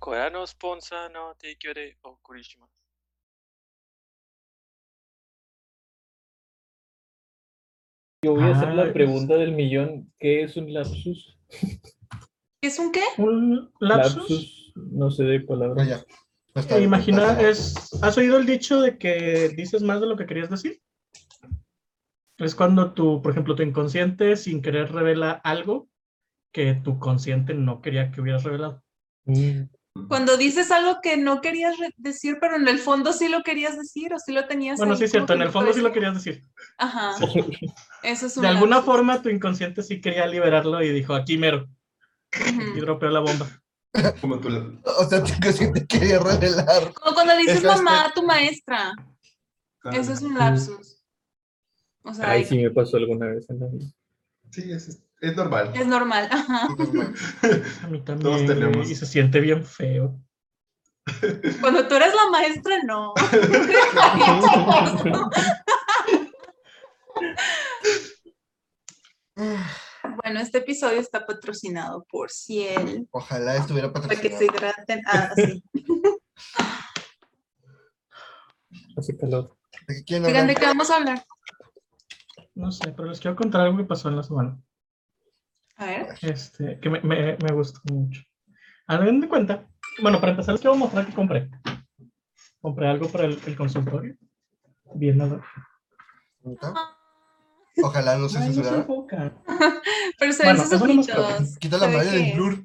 [0.00, 0.44] Corea no
[2.02, 2.66] o Kurishima.
[8.22, 11.38] Yo voy a hacer la ah, pregunta del millón, ¿qué es un lapsus?
[12.62, 13.02] ¿Es un qué?
[13.18, 14.72] Un lapsus.
[14.74, 16.04] no sé de palabra.
[16.54, 20.26] Ah, eh, imagina, es, ¿has oído el dicho de que dices más de lo que
[20.26, 20.82] querías decir?
[22.38, 25.88] Es cuando tu, por ejemplo, tu inconsciente sin querer revela algo
[26.52, 28.82] que tu consciente no quería que hubieras revelado.
[29.24, 29.64] Mm.
[30.08, 34.12] Cuando dices algo que no querías decir, pero en el fondo sí lo querías decir
[34.14, 36.14] o sí lo tenías Bueno, ahí sí es cierto, en el fondo sí lo querías
[36.14, 36.42] decir.
[36.78, 37.16] Ajá,
[38.02, 41.68] eso es un De alguna forma tu inconsciente sí quería liberarlo y dijo, aquí mero,
[42.32, 42.80] y Ujú.
[42.80, 43.48] dropeó la bomba.
[44.20, 44.48] Como tú.
[44.48, 44.64] la-
[44.98, 46.92] O sea, tu inconsciente quería revelar.
[46.94, 48.92] Como cuando le dices este- mamá a tu maestra,
[49.82, 51.02] Ah, eso es un lapsus.
[52.02, 53.86] O sea, Ay, sí me pasó alguna vez en la vida.
[54.50, 55.72] Sí, es, es normal.
[55.74, 56.28] es normal.
[56.30, 56.68] Ajá.
[57.82, 58.90] A mí Todos también, güey, tenemos.
[58.90, 60.18] y se siente bien feo.
[61.60, 63.12] Cuando tú eres la maestra, no.
[70.22, 73.08] bueno, este episodio está patrocinado por Ciel.
[73.10, 74.56] Ojalá estuviera Para que se patrocinado.
[74.56, 75.02] hidraten.
[75.06, 75.62] Ah, sí.
[78.96, 79.56] Hace calor.
[79.86, 81.24] ¿De qué ¿de qué vamos a hablar?
[82.54, 84.58] No sé, pero les quiero contar algo que pasó en la semana.
[85.80, 86.08] A ver.
[86.20, 88.22] Este, que me, me, me gustó mucho.
[88.86, 89.66] Hagan de cuenta.
[90.02, 91.48] Bueno, para empezar, les quiero mostrar que compré.
[92.60, 94.14] Compré algo para el, el consultorio.
[94.94, 95.42] Bien, nada.
[97.82, 98.86] Ojalá no se Ay, no se censurara.
[100.18, 101.58] Pero se ven Bueno, sus ojitos.
[101.58, 102.64] Quita la malla del blur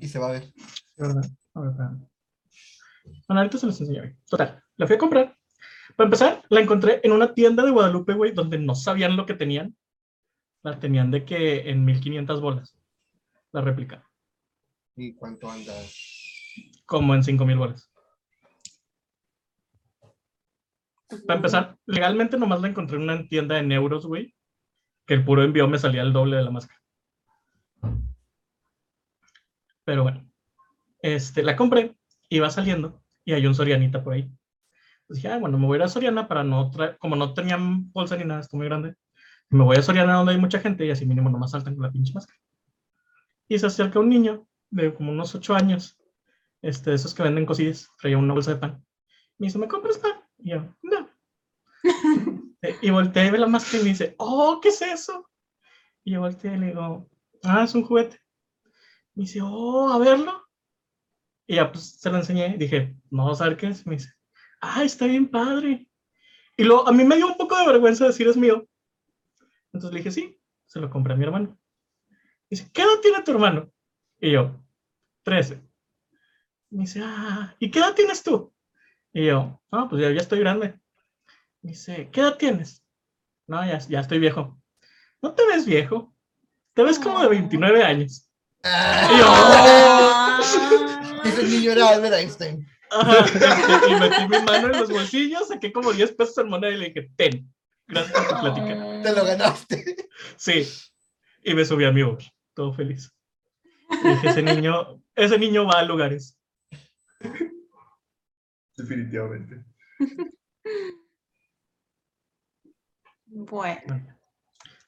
[0.00, 0.52] y se va a ver.
[0.98, 1.24] Verdad.
[1.54, 1.72] A ver.
[3.26, 4.18] Bueno, ahorita se los enseñaré.
[4.28, 5.36] Total, la fui a comprar.
[5.96, 9.34] Para empezar, la encontré en una tienda de Guadalupe, güey, donde no sabían lo que
[9.34, 9.74] tenían.
[10.62, 12.78] La tenían de que en 1500 bolas.
[13.52, 14.08] La réplica.
[14.96, 15.72] ¿Y cuánto anda?
[16.86, 17.90] Como en 5000 bolas.
[21.26, 24.34] Para empezar, legalmente nomás la encontré en una tienda en euros, güey.
[25.06, 26.80] Que el puro envío me salía el doble de la máscara.
[29.84, 30.32] Pero bueno.
[31.02, 31.96] Este, la compré,
[32.28, 34.30] iba saliendo y hay un Sorianita por ahí.
[35.08, 37.92] Dije, ah, bueno, me voy a ir a Soriana para no traer, como no tenían
[37.92, 38.94] bolsa ni nada, está muy grande.
[39.52, 41.92] Me voy a Soriana donde hay mucha gente y así mínimo nomás saltan con la
[41.92, 42.40] pinche máscara.
[43.48, 45.98] Y se acerca un niño de como unos 8 años,
[46.62, 48.82] este, de esos que venden cosillas, traía una bolsa de pan.
[49.36, 50.12] Me dice, ¿me compras pan?
[50.38, 51.08] Y yo, no.
[52.80, 55.28] Y volteé y ve la máscara y me dice, oh, ¿qué es eso?
[56.04, 57.10] Y yo volteé y le digo,
[57.42, 58.20] ah, es un juguete.
[59.14, 60.48] Me dice, oh, a verlo.
[61.46, 62.56] Y ya pues se lo enseñé.
[62.56, 63.84] Dije, no, a ver qué es.
[63.84, 64.14] Me dice,
[64.60, 65.88] ah, está bien padre.
[66.56, 68.66] Y luego a mí me dio un poco de vergüenza decir es mío.
[69.72, 71.58] Entonces le dije, sí, se lo compré a mi hermano.
[72.48, 73.72] Dice, ¿qué edad tiene tu hermano?
[74.20, 74.60] Y yo,
[75.22, 75.60] 13.
[76.70, 78.52] Me dice, ah, ¿y qué edad tienes tú?
[79.12, 80.78] Y yo, no, pues ya, ya estoy grande.
[81.62, 82.84] Me dice, ¿qué edad tienes?
[83.46, 84.58] No, ya, ya estoy viejo.
[85.20, 86.14] No te ves viejo.
[86.74, 88.28] Te ves como de 29 años.
[88.64, 89.26] Y yo.
[91.24, 92.66] Ese niño era Albert Einstein.
[92.90, 93.24] Ajá,
[93.88, 96.88] y metí mi mano en los bolsillos, saqué como 10 pesos en moneda y le
[96.88, 97.52] dije, ten,
[97.92, 98.54] gracias por.
[99.02, 99.96] Te lo ganaste.
[100.36, 100.66] Sí,
[101.44, 103.12] y me subí a mi bus, todo feliz.
[103.90, 106.38] Y dije, ese niño, ese niño va a lugares.
[108.76, 109.64] Definitivamente.
[113.26, 114.02] Bueno,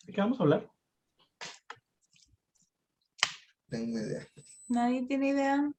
[0.04, 0.70] ¿De qué vamos a hablar?
[3.68, 4.26] Tengo idea.
[4.68, 5.72] nadie tiene idea.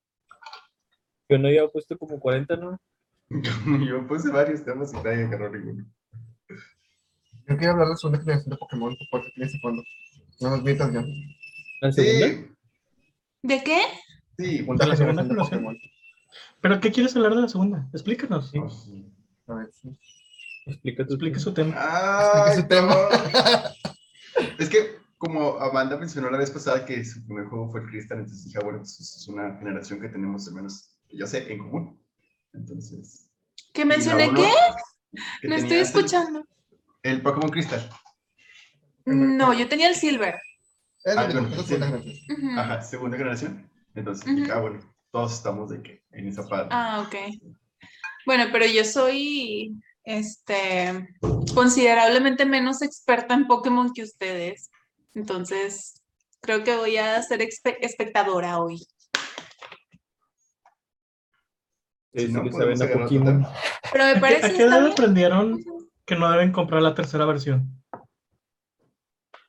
[1.30, 2.80] Yo no había puesto como 40, ¿no?
[3.30, 5.86] Yo puse varios temas y nadie agarró ninguno.
[7.48, 9.84] Yo quiero hablar de la segunda generación de Pokémon porque tiene ese fondo.
[10.42, 11.04] No nos mientas ya.
[11.82, 12.28] ¿La segunda?
[12.28, 12.48] Sí,
[13.44, 13.82] ¿De qué?
[14.38, 14.58] sí.
[14.58, 15.64] Segunda la segunda generación de.
[15.66, 15.78] Pokémon.
[16.62, 17.88] ¿Pero qué quieres hablar de la segunda?
[17.94, 18.52] Explícanos.
[19.48, 19.96] A ver, sí.
[20.66, 21.76] Explica tu Explique su tema.
[21.78, 22.96] Ah, Explique su tema.
[24.60, 28.20] Es que como Amanda mencionó la vez pasada que su primer juego fue el Crystal,
[28.20, 31.60] entonces dije, ah, bueno, pues es una generación que tenemos al menos, yo sé, en
[31.60, 32.02] común.
[32.54, 33.30] Entonces.
[33.74, 34.52] ¿Que la mencioné qué?
[35.42, 36.46] que No estoy escuchando.
[37.06, 37.88] El Pokémon Crystal.
[39.06, 40.42] No, yo tenía el silver.
[41.04, 42.58] Es Ah, bueno, segunda generación.
[42.58, 43.72] Ajá, segunda generación.
[43.94, 44.80] Entonces ah, bueno,
[45.12, 46.70] todos estamos de que en esa parte.
[46.72, 47.16] Ah, ok.
[48.26, 51.16] Bueno, pero yo soy este
[51.54, 54.72] considerablemente menos experta en Pokémon que ustedes.
[55.14, 56.02] Entonces,
[56.42, 57.48] creo que voy a ser
[57.82, 58.84] espectadora hoy.
[62.16, 63.54] Sí, no, tema.
[63.92, 65.75] Pero me ¿A qué, parece a qué edad aprendieron
[66.06, 67.84] que no deben comprar la tercera versión?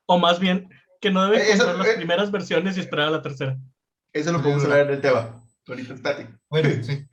[0.07, 0.69] O más bien,
[1.01, 1.97] que no deben Eh, eso, comprar las eh.
[1.97, 3.59] primeras versiones y esperar a la tercera.
[4.13, 5.43] Eso lo podemos hablar en el tema.
[5.67, 6.29] Ahorita espérate.
[6.49, 7.07] Bueno, sí.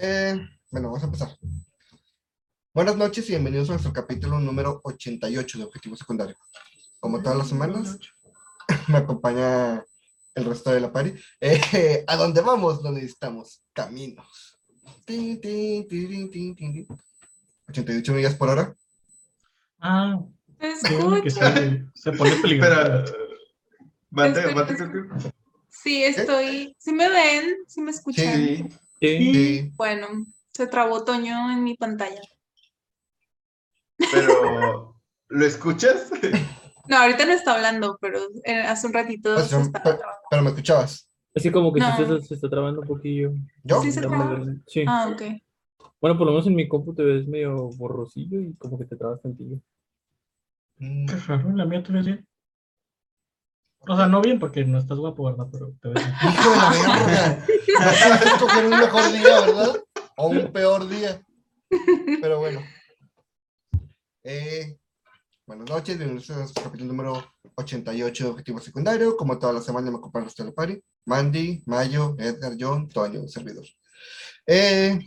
[0.00, 0.36] Eh,
[0.70, 1.28] bueno, vamos a empezar.
[2.74, 6.36] Buenas noches y bienvenidos a nuestro capítulo número 88 de Objetivo Secundario.
[7.00, 7.98] Como todas las semanas,
[8.88, 9.84] me acompaña
[10.34, 11.14] el resto de la party.
[11.40, 12.82] Eh, ¿A dónde vamos?
[12.82, 13.62] Donde estamos.
[13.72, 14.58] Caminos.
[15.04, 16.86] Tin, tin, tirin, tin, tin, tin.
[17.68, 18.74] 88 millas por hora.
[19.80, 20.20] Ah,
[20.58, 22.82] que se, se pone peligroso.
[22.82, 23.04] Espera.
[24.10, 24.76] Mate, mate,
[25.68, 26.74] Sí, estoy.
[26.78, 27.56] ¿Sí me ven?
[27.66, 28.34] ¿Sí me escuchan?
[28.34, 28.64] Sí.
[29.00, 29.34] Sí.
[29.34, 29.72] Sí.
[29.76, 30.08] Bueno,
[30.52, 32.20] se trabó Toño en mi pantalla.
[34.12, 34.94] Pero,
[35.28, 36.10] ¿lo escuchas?
[36.88, 39.98] No, ahorita no está hablando, pero eh, hace un ratito Pues, se estaba.
[40.30, 41.06] Pero me escuchabas.
[41.36, 41.94] Así como que No.
[41.94, 43.30] se, se está trabando un poquillo.
[43.62, 43.82] ¿Yo?
[43.82, 44.40] Sí se traba.
[44.66, 44.84] Sí.
[44.88, 45.22] Ah, ok.
[46.00, 48.96] Bueno, por lo menos en mi compu te ves medio borrosillo y como que te
[48.96, 49.60] trabas tantillo.
[50.76, 52.26] Mm, Qué raro, la mía te ves bien.
[53.80, 55.46] O sea, no bien porque no estás guapo, ¿verdad?
[55.50, 56.14] Pero te ves bien.
[56.32, 57.46] Hijo de la verga.
[57.46, 59.84] No puedes escoger un mejor día, ¿verdad?
[60.16, 61.22] O un peor día.
[62.20, 62.60] Pero bueno.
[64.24, 64.76] Eh,
[65.46, 67.24] buenas noches, bienvenidos a nuestro capítulo número
[67.54, 69.16] 88 de Objetivo Secundario.
[69.16, 70.82] Como toda la semana me acompaña nuestro de la party.
[71.06, 73.64] Mandy, Mayo, Edgar, John, Toño, un servidor.
[74.46, 74.98] Eh,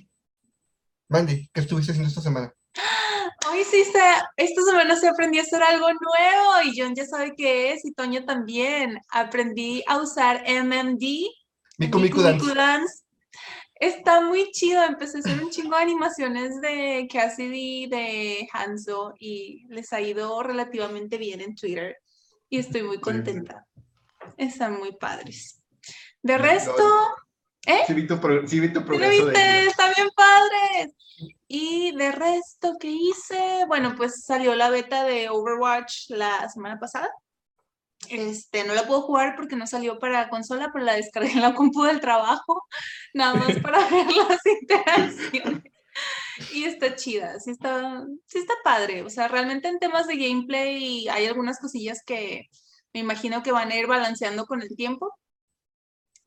[1.12, 2.54] Mandy, ¿qué estuviste haciendo esta semana?
[3.52, 4.00] Hoy sí, se,
[4.38, 7.92] esta semana se aprendí a hacer algo nuevo y John ya sabe qué es y
[7.92, 8.98] Toño también.
[9.10, 11.04] Aprendí a usar MMD.
[11.80, 12.56] Miku Miku Dance.
[12.56, 13.04] Dance.
[13.76, 14.86] Está muy chido.
[14.86, 20.42] Empecé a hacer un chingo de animaciones de Cassidy, de Hanzo y les ha ido
[20.42, 21.98] relativamente bien en Twitter
[22.48, 23.68] y estoy muy contenta.
[24.38, 25.62] Están muy padres.
[26.22, 26.74] De resto,
[27.88, 29.40] Sí vi tu, pro- sí vi tu ¿Sí lo progreso viste?
[29.40, 29.68] de...
[29.68, 30.96] Están bien padres.
[31.48, 33.66] Y de resto, ¿qué hice?
[33.68, 37.10] Bueno, pues salió la beta de Overwatch la semana pasada.
[38.10, 41.54] Este, no la puedo jugar porque no salió para consola, pero la descargué en la
[41.54, 42.64] compu del trabajo,
[43.14, 45.64] nada más para ver las interacciones.
[46.54, 49.04] Y está chida, sí está, sí está padre.
[49.04, 52.48] O sea, realmente en temas de gameplay hay algunas cosillas que
[52.94, 55.14] me imagino que van a ir balanceando con el tiempo.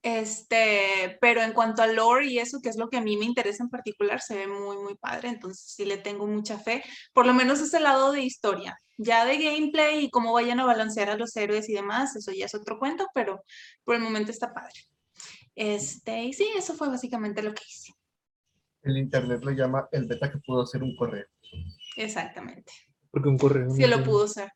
[0.04, 3.24] Este, pero en cuanto a lore y eso, que es lo que a mí me
[3.24, 5.30] interesa en particular, se ve muy, muy padre.
[5.30, 6.84] Entonces sí le tengo mucha fe.
[7.14, 8.78] Por lo menos ese lado de historia.
[8.98, 12.44] Ya de gameplay y cómo vayan a balancear a los héroes y demás, eso ya
[12.44, 13.42] es otro cuento, pero
[13.82, 14.74] por el momento está padre.
[15.54, 17.94] Este, y sí, eso fue básicamente lo que hice.
[18.82, 21.26] El internet lo llama el beta que pudo ser un correo.
[21.96, 22.70] Exactamente.
[23.10, 23.70] Porque un correo.
[23.70, 24.02] Sí no lo sé.
[24.02, 24.52] pudo ser.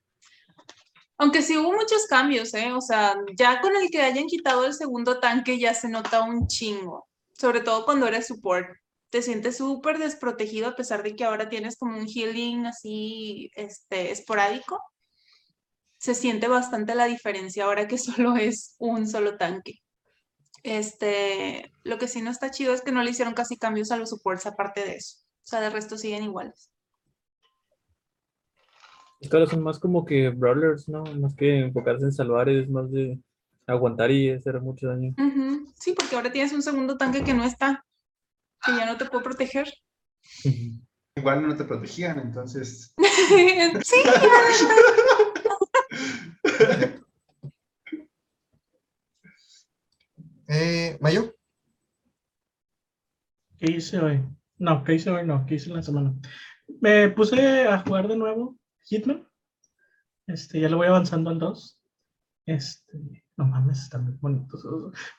[1.19, 2.73] Aunque sí hubo muchos cambios, ¿eh?
[2.73, 6.47] O sea, ya con el que hayan quitado el segundo tanque ya se nota un
[6.47, 7.09] chingo.
[7.33, 8.69] Sobre todo cuando eres support.
[9.11, 14.13] Te sientes súper desprotegido a pesar de que ahora tienes como un healing así, este,
[14.13, 14.81] esporádico.
[15.99, 19.81] Se siente bastante la diferencia ahora que solo es un solo tanque.
[20.63, 23.97] Este, lo que sí no está chido es que no le hicieron casi cambios a
[23.97, 25.19] los supports aparte de eso.
[25.45, 26.71] O sea, de resto siguen iguales.
[29.33, 31.05] Ahora son más como que brawlers, ¿no?
[31.05, 33.19] Más que enfocarse en salvar, es más de
[33.67, 35.15] aguantar y hacer mucho daño.
[35.75, 37.85] Sí, porque ahora tienes un segundo tanque que no está,
[38.65, 39.69] que ya no te puede proteger.
[41.17, 42.95] Igual no te protegían, entonces...
[43.85, 43.97] sí,
[50.51, 51.35] Eh, Mayo,
[53.59, 54.25] ¿Qué hice hoy?
[54.59, 55.27] No, ¿qué hice hoy?
[55.27, 56.15] No, ¿qué hice en la semana?
[56.81, 58.57] Me puse a jugar de nuevo
[58.89, 59.29] Hitman.
[60.27, 61.81] Este, ya lo voy avanzando al 2.
[62.47, 64.67] Este, no mames, están muy bonitos.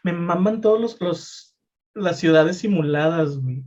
[0.03, 1.49] Me maman todos los, los
[1.93, 3.63] las ciudades simuladas, güey.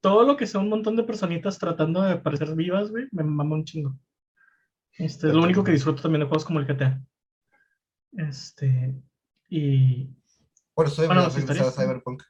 [0.00, 3.56] Todo lo que sea un montón de personitas tratando de parecer vivas, güey, me mama
[3.56, 3.98] un chingo.
[4.92, 7.02] Este, es lo único que disfruto también de juegos como el GTA.
[8.12, 8.94] Este,
[9.48, 10.06] y...
[10.74, 12.22] por eso Bueno, deberías las regresar a Cyberpunk.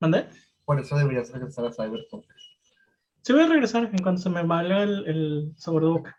[0.00, 0.28] ¿Mandé?
[0.64, 2.24] Por eso deberías regresar a Cyberpunk.
[3.28, 6.18] Sí voy a regresar en cuanto se me valga el, el sabor de boca.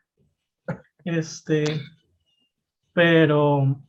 [1.04, 1.82] Este,
[2.94, 3.82] pero,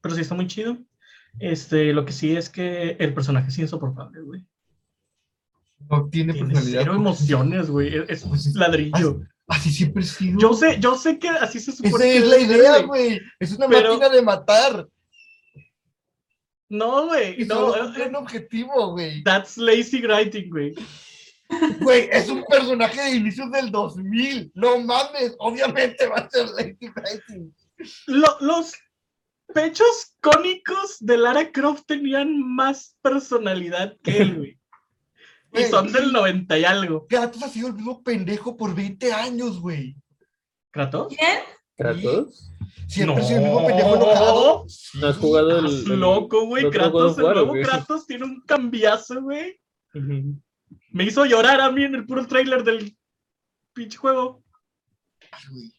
[0.00, 0.78] pero sí está muy chido.
[1.40, 4.46] Este, lo que sí es que el personaje es insoportable, güey.
[5.90, 6.80] No tiene Tiene personalidad.
[6.82, 7.96] cero porque- emociones, güey.
[8.06, 9.20] Es Pues es- ladrillo.
[9.48, 10.38] Así siempre ha sido.
[10.38, 13.20] Yo sé, yo sé que así se supone Esa que es la idea, güey.
[13.40, 14.88] Es una Pero- máquina de matar.
[16.68, 17.44] No, güey.
[17.46, 19.24] No, solo eh, un objetivo, güey.
[19.24, 20.76] that's lazy writing, güey.
[21.80, 24.52] Güey, es un personaje de inicios del 2000.
[24.54, 26.90] No mames, obviamente va a ser Lady.
[28.06, 28.72] Lo- los
[29.54, 34.58] pechos cónicos de Lara Croft tenían más personalidad que él, güey.
[35.54, 37.06] Y son del 90 y algo.
[37.06, 39.96] Kratos ha sido el mismo pendejo por 20 años, güey.
[40.70, 41.14] ¿Kratos?
[41.16, 41.38] ¿Quién?
[41.76, 42.52] ¿Kratos?
[42.86, 44.66] Siempre soy el mismo pendejo enojado.
[45.00, 46.68] ¿No has jugado el, loco, güey.
[46.70, 47.52] Kratos, el nuevo?
[47.54, 49.58] Kratos tiene un cambiazo, güey.
[49.94, 50.38] Ujú.
[50.90, 52.96] Me hizo llorar a mí en el puro trailer del
[53.72, 54.42] pinche juego.
[55.30, 55.74] Ay, güey.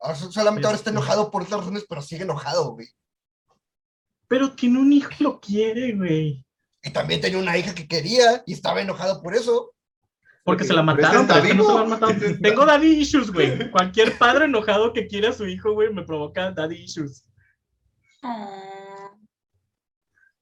[0.00, 2.88] Ahora so- solamente ahora está enojado por otras razones, pero sigue enojado, güey.
[4.28, 6.44] Pero tiene un hijo y lo quiere, güey.
[6.82, 9.74] Y también tenía una hija que quería y estaba enojado por eso.
[10.44, 12.12] Porque se la este mataron, pero es que no se la han matado.
[12.12, 13.70] Este Tengo daddy issues, güey.
[13.70, 17.24] Cualquier padre enojado que quiere a su hijo, güey, me provoca daddy issues.
[18.22, 19.18] Oh,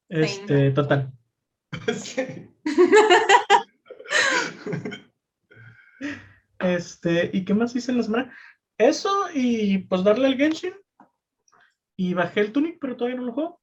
[0.09, 1.13] Este, total.
[1.95, 2.51] Sí.
[6.59, 8.37] Este, ¿y qué más hice en la semana?
[8.79, 10.75] Eso y pues darle el Genshin.
[11.97, 13.61] Y bajé el Tunic, pero todavía no lo juego.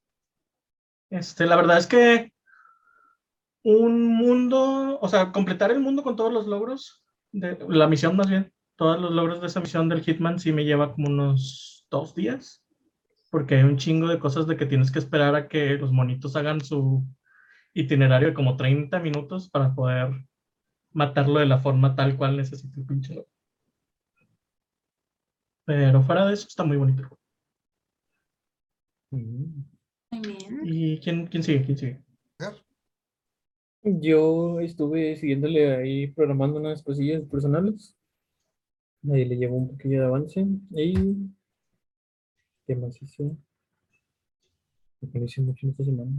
[1.09, 2.33] Este, la verdad es que
[3.63, 8.29] un mundo, o sea, completar el mundo con todos los logros, de, la misión más
[8.29, 12.15] bien, todos los logros de esa misión del Hitman sí me lleva como unos dos
[12.15, 12.65] días.
[13.29, 16.35] Porque hay un chingo de cosas de que tienes que esperar a que los monitos
[16.35, 17.03] hagan su
[17.73, 20.09] itinerario de como 30 minutos para poder
[20.91, 23.29] matarlo de la forma tal cual necesita el pinche loco.
[25.65, 27.01] Pero fuera de eso está muy bonito.
[27.01, 27.23] el juego.
[29.11, 29.65] Ujú.
[30.11, 30.59] muy bien.
[30.63, 31.63] ¿Y quién, quién sigue?
[31.63, 32.03] ¿Quién sigue?
[33.85, 37.95] Yo estuve siguiéndole ahí programando unas cosillas personales.
[39.11, 40.45] Ahí le llevo un poquillo de avance.
[40.71, 40.93] Y.
[42.65, 43.35] ¿Qué más hice?
[44.99, 46.11] Porque no hice mucho en esta semana.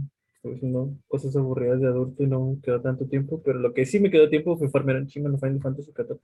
[0.45, 3.41] Estuve haciendo cosas aburridas de adulto y no me quedó tanto tiempo.
[3.43, 6.19] Pero lo que sí me quedó tiempo fue farmear en chingo en Final Fantasy XIV.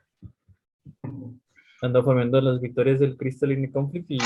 [1.81, 4.19] Ando farmeando las victorias del Crystalline Conflict y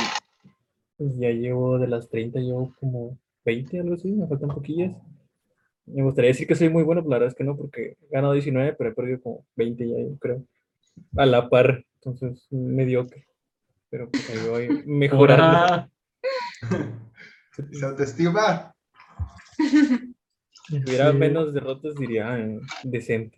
[0.97, 4.11] pues, ya llevo de las 30, llevo como 20, algo así.
[4.11, 4.97] Me faltan poquillas.
[5.85, 8.13] Me gustaría decir que soy muy bueno, pero la verdad es que no, porque he
[8.13, 10.43] ganado 19, pero he perdido como 20 ya, yo creo.
[11.15, 13.25] A la par, entonces mediocre.
[13.89, 15.87] Pero pues ahí voy mejorando.
[17.71, 18.74] Esa autoestima.
[20.67, 23.37] Si hubiera sí, menos derrotas, diría eh, decente.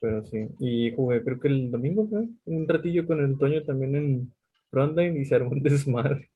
[0.00, 0.48] Pero sí.
[0.58, 4.34] Y jugué, creo que el domingo fue un ratillo con el Toño también en
[4.70, 6.30] Frontline y se armó un desmadre.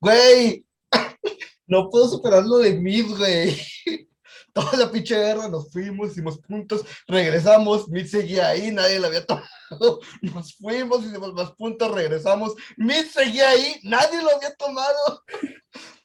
[0.00, 0.64] Güey,
[1.66, 3.56] no puedo superar lo de Mid, güey.
[4.52, 9.26] Toda la pinche guerra nos fuimos, hicimos puntos, regresamos, Mid seguía ahí, nadie la había
[9.26, 9.48] tomado.
[10.22, 15.24] Nos fuimos, hicimos más puntos, regresamos, Mid seguía ahí, nadie lo había tomado.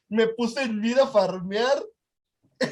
[0.09, 1.83] Me puse en Mid a farmear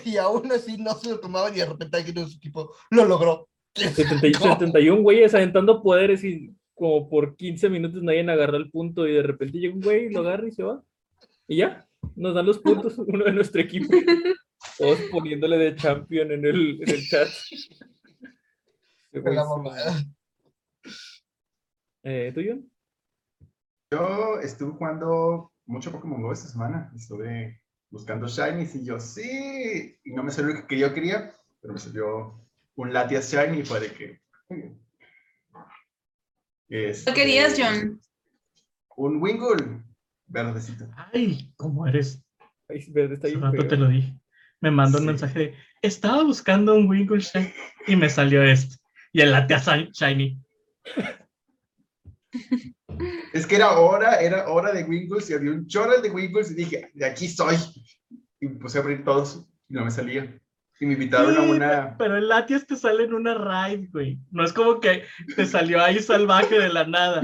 [0.04, 3.06] y aún así no se lo tomaban y de repente alguien de su equipo lo
[3.06, 3.48] logró.
[3.76, 9.08] 70 y- 71 güeyes aventando poderes y como por 15 minutos nadie agarró el punto
[9.08, 10.84] y de repente llega un güey lo agarra y se va.
[11.48, 13.94] Y ya, nos dan los puntos uno de nuestro equipo.
[14.78, 17.28] Todos poniéndole de champion en el, en el chat.
[19.14, 20.06] La.
[22.04, 22.72] Eh, ¿Tú, John?
[23.92, 26.92] Yo estuve jugando mucho Pokémon Go esta semana.
[26.96, 29.98] Estuve buscando Shinies y yo, sí.
[30.04, 31.32] Y no me salió lo que yo quería,
[31.62, 32.42] pero me salió
[32.76, 34.22] un Latias Shiny y fue de que.
[34.50, 34.82] muy bien.
[36.70, 38.02] ¿Qué Este, querías, John?
[38.98, 39.84] Un Wingull
[40.26, 40.88] verdecito.
[41.14, 42.22] Ay, ¿cómo eres?
[42.68, 43.68] Ay, verde, está Hace bien rato feo.
[43.68, 44.14] te lo dije.
[44.60, 47.54] Me mandó un mensaje de, estaba buscando un Winkle Shiny
[47.88, 48.76] y me salió esto.
[49.14, 49.56] Y el latte
[49.94, 50.42] Shiny.
[53.34, 56.56] Es que era hora, era hora de Wingulls y había un chorro de Wingulls y
[56.56, 57.56] dije, de aquí soy.
[58.40, 60.40] Y me puse a abrir todos y no me salía.
[60.80, 61.98] Y me invitaron a Sí, una.
[61.98, 64.20] Pero el Latias te sale en una raid, güey.
[64.32, 65.04] No es como que
[65.36, 67.24] te salió ahí salvaje de la nada.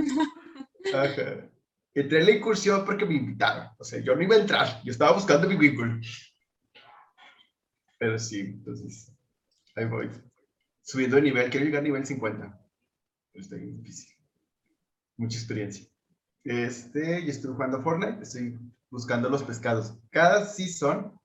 [0.94, 1.50] Ajá.
[1.96, 3.68] Entré en la incursión porque me invitaron.
[3.78, 4.82] O sea, yo no iba a entrar.
[4.84, 6.02] Yo estaba buscando mi Wingull.
[8.00, 9.12] Pero sí, entonces.
[9.76, 10.10] Ahí voy.
[10.82, 11.50] Subiendo de nivel.
[11.52, 12.60] Quiero llegar a nivel 50.
[13.32, 14.13] Pero está bien difícil.
[15.24, 15.88] Mucha experiencia.
[16.44, 18.22] Este, y estuve jugando Fortnite.
[18.24, 19.94] Estoy buscando los pescados.
[20.12, 21.18] Cada season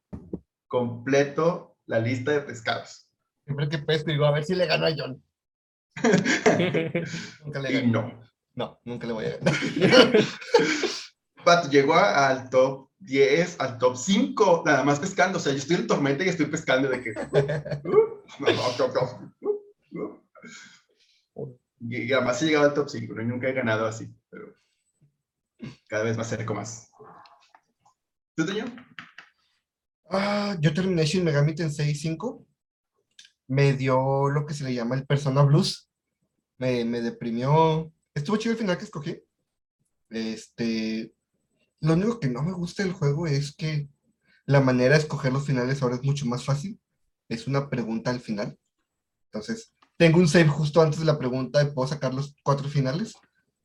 [0.68, 3.08] completo la lista de pescados.
[3.44, 5.22] Siempre que pesco digo, a ver si le gano a John.
[7.44, 7.92] Nunca le Y gano.
[7.92, 8.28] no.
[8.54, 9.54] No, nunca le voy a ganar.
[11.44, 15.38] Pato, llegó a- al top 10, al top 5, nada más pescando.
[15.38, 17.10] O sea, yo estoy en tormenta y estoy pescando de que.
[17.10, 20.20] Uh, no, no, no, no, uh.
[21.80, 23.22] Y, además he llegado al top 5, ¿no?
[23.22, 24.54] Y nunca he ganado así, pero
[25.88, 26.90] cada vez me acerco más.
[28.34, 28.64] ¿Tú, Toño?
[30.10, 32.46] Ah, yo terminé Shin Megami Tensei 5.
[33.48, 35.90] Me dio lo que se le llama el Persona Blues.
[36.58, 37.92] Me, me deprimió.
[38.14, 39.22] Estuvo chido el final que escogí.
[40.10, 41.12] Este.
[41.80, 43.88] Lo único que no me gusta del juego es que
[44.46, 46.80] la manera de escoger los finales ahora es mucho más fácil.
[47.28, 48.58] Es una pregunta al final.
[49.26, 53.14] Entonces, tengo un save justo antes de la pregunta y puedo sacar los cuatro finales.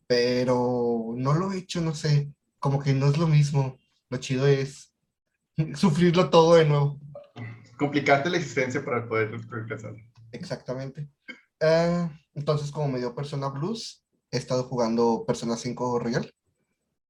[0.06, 3.80] pero no lo he hecho, no sé, como que no es lo mismo.
[4.10, 4.94] Lo chido es
[5.76, 7.00] sufrirlo todo de nuevo.
[7.78, 9.96] Complicarte la existencia para poder regresar.
[10.32, 11.10] Exactamente.
[11.62, 16.32] Ah, entonces, como me dio Persona Blues, he estado jugando Persona 5 Royal.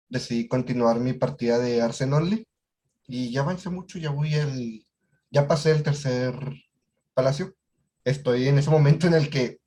[0.08, 2.46] Decidí continuar mi partida de Arsenal
[3.08, 4.86] y ya avancé mucho, ya voy el,
[5.32, 6.36] ya pasé el tercer
[7.13, 7.53] palacio.
[8.03, 9.60] Estoy en ese momento en el que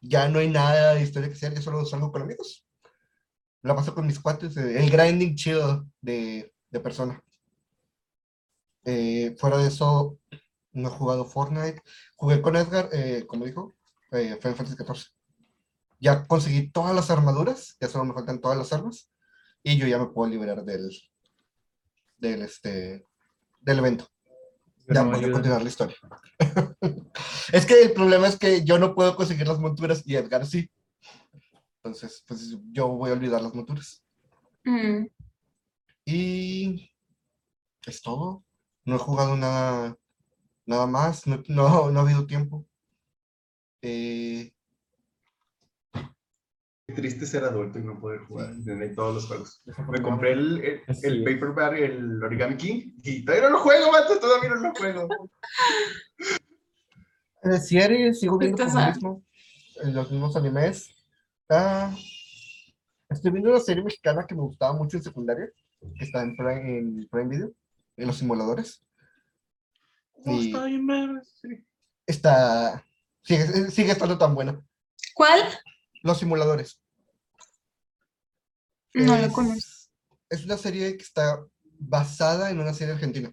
[0.00, 2.64] ya no hay nada de historia que hacer, ya solo salgo con amigos.
[3.62, 7.20] La paso con mis cuates, eh, el grinding chido de, de persona.
[8.84, 10.18] Eh, fuera de eso,
[10.72, 11.82] no he jugado Fortnite.
[12.16, 13.74] Jugué con Edgar, eh, como dijo,
[14.12, 15.06] eh, Final Fantasy XIV.
[15.98, 19.10] Ya conseguí todas las armaduras, ya solo me faltan todas las armas.
[19.64, 20.88] Y yo ya me puedo liberar del,
[22.18, 23.04] del, este,
[23.60, 24.06] del evento.
[24.88, 25.32] Ya No, voy a ayuda.
[25.32, 25.96] continuar la historia.
[27.56, 30.70] es que el problema es que yo no puedo conseguir las monturas y Edgar sí.
[31.82, 34.02] Entonces, pues yo voy a olvidar las monturas.
[34.64, 35.06] Mm,
[36.04, 36.90] Y
[37.86, 38.44] es todo.
[38.84, 39.96] No he jugado nada,
[40.64, 41.26] nada más.
[41.26, 42.66] No, no, no ha habido tiempo.
[43.82, 44.52] Eh,
[46.88, 48.70] Qué triste ser adulto y no poder jugar Sí.
[48.70, 49.62] en todos los juegos.
[49.90, 51.24] Me compré el, el, el.
[51.24, 55.08] Paperback, el Origami King, y todavía no lo juego, mato, todavía no lo juego.
[57.46, 59.22] eh, series, sigo viendo a- mismo,
[59.82, 60.90] eh, los mismos animes.
[61.48, 61.94] Ah,
[63.08, 65.48] estoy viendo una serie mexicana que me gustaba mucho en secundaria,
[65.96, 67.52] que está en Prime, en Prime Video,
[67.96, 68.82] en los simuladores.
[70.24, 71.48] Y está bien, sí.
[72.06, 72.84] está,
[73.22, 74.60] sigue, sigue estando tan buena.
[75.14, 75.40] ¿Cuál?
[76.02, 76.80] Los simuladores.
[78.94, 79.90] No lo conozco.
[80.30, 81.44] Es una serie que está
[81.78, 83.32] basada en una serie argentina,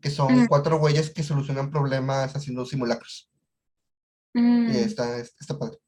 [0.00, 0.46] que son Mm.
[0.48, 3.30] cuatro güeyes que solucionan problemas haciendo simulacros.
[4.36, 5.78] Mm, Y está, está padre.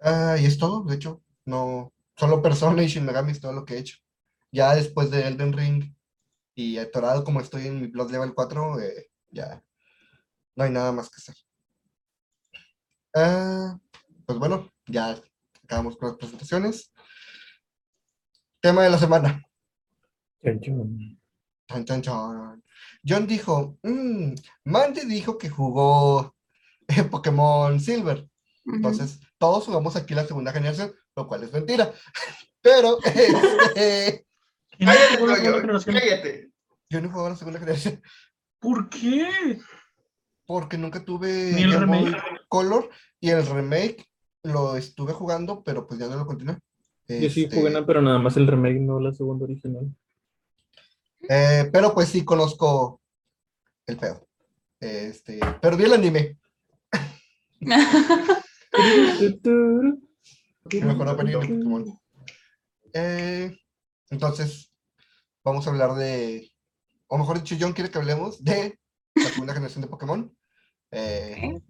[0.00, 1.22] Ah, y es todo, de hecho.
[1.44, 3.98] No, solo Persona y Shin Megami es todo lo que he hecho.
[4.50, 5.94] Ya después de Elden Ring
[6.54, 9.62] y atorado como estoy en mi Blood Level 4, eh, ya
[10.54, 11.36] no hay nada más que hacer.
[13.14, 13.78] Ah,
[14.24, 15.20] pues bueno, ya
[15.64, 16.92] acabamos con las presentaciones.
[18.60, 19.42] Tema de la semana.
[20.42, 21.20] Chan, chan.
[21.68, 22.64] Chan, chan, chan.
[23.06, 24.34] John dijo, "Mm,
[24.64, 26.35] Mandy dijo que jugó
[27.10, 28.28] Pokémon Silver.
[28.66, 31.92] Entonces, todos jugamos aquí la segunda generación, lo cual es mentira.
[32.60, 34.26] Pero este,
[34.76, 34.92] ¿Quién no
[35.26, 35.96] Cállate, generación?
[35.96, 36.50] cállate.
[36.90, 38.02] yo no jugaba la segunda generación
[38.58, 39.60] ¿Por qué?
[40.46, 42.22] porque nunca tuve Ni el Game Boy remake.
[42.48, 44.04] Color y el remake
[44.42, 46.58] lo estuve jugando, pero pues ya no lo continué.
[47.08, 49.92] Yo sí Este, jugué, pero nada más el remake, no la segunda original.
[51.28, 53.00] eh, pero pues sí conozco
[53.86, 54.26] el pedo.
[54.80, 56.38] Este, pero vi el anime.
[60.82, 62.00] Mejor opening de Pokémon.
[62.92, 63.56] Eh,
[64.10, 64.72] entonces,
[65.44, 66.52] vamos a hablar de,
[67.06, 68.78] o mejor dicho, John quiere que hablemos de
[69.14, 70.36] la segunda generación de Pokémon.
[70.90, 71.60] Eh,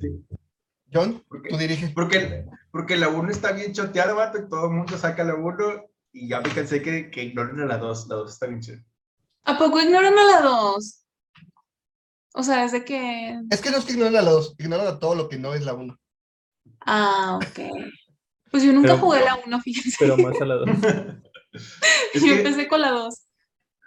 [0.93, 1.49] John, ¿Por qué?
[1.51, 1.93] tú diriges.
[1.93, 5.85] Porque, porque la 1 está bien choteada, vato, y todo el mundo saca la 1
[6.13, 8.09] y ya me cansé que, que ignoren a la 2.
[8.09, 8.85] La 2 está bien chida.
[9.45, 11.06] ¿A poco ignoran a la dos?
[12.39, 13.39] O sea, es de que.
[13.51, 15.55] Es que no es que ignoran a la 2, ignoran a todo lo que no
[15.55, 15.99] es la 1.
[16.81, 17.61] Ah, ok.
[18.51, 19.97] Pues yo nunca Pero- jugué la 1, fíjense.
[19.99, 20.69] Pero más a la dos.
[22.13, 23.27] Es Yo que, empecé con la 2.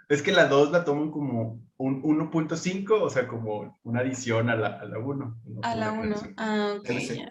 [0.08, 4.56] es que la 2 la toman como un 1.5, o sea, como una adición a
[4.56, 5.40] la, a la 1.
[5.44, 6.16] no A la una 1.
[6.16, 6.34] generación.
[6.36, 7.30] Ah, ok, ya.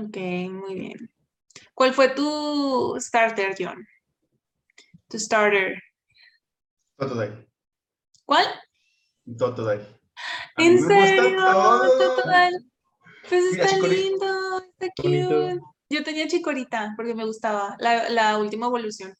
[0.00, 0.16] Ok,
[0.50, 1.10] muy bien.
[1.74, 3.86] ¿Cuál fue tu starter, John?
[5.08, 5.80] Tu starter.
[6.96, 7.48] Totodile.
[8.24, 8.46] ¿Cuál?
[9.38, 9.86] Totodile.
[10.58, 11.36] ¿En serio?
[12.16, 12.64] Total.
[13.28, 14.02] Pues Mira, está Chicorita.
[14.02, 15.28] lindo, está Bonito.
[15.28, 15.60] cute.
[15.88, 17.76] Yo tenía chicorita porque me gustaba.
[17.78, 19.14] La, la última evolución.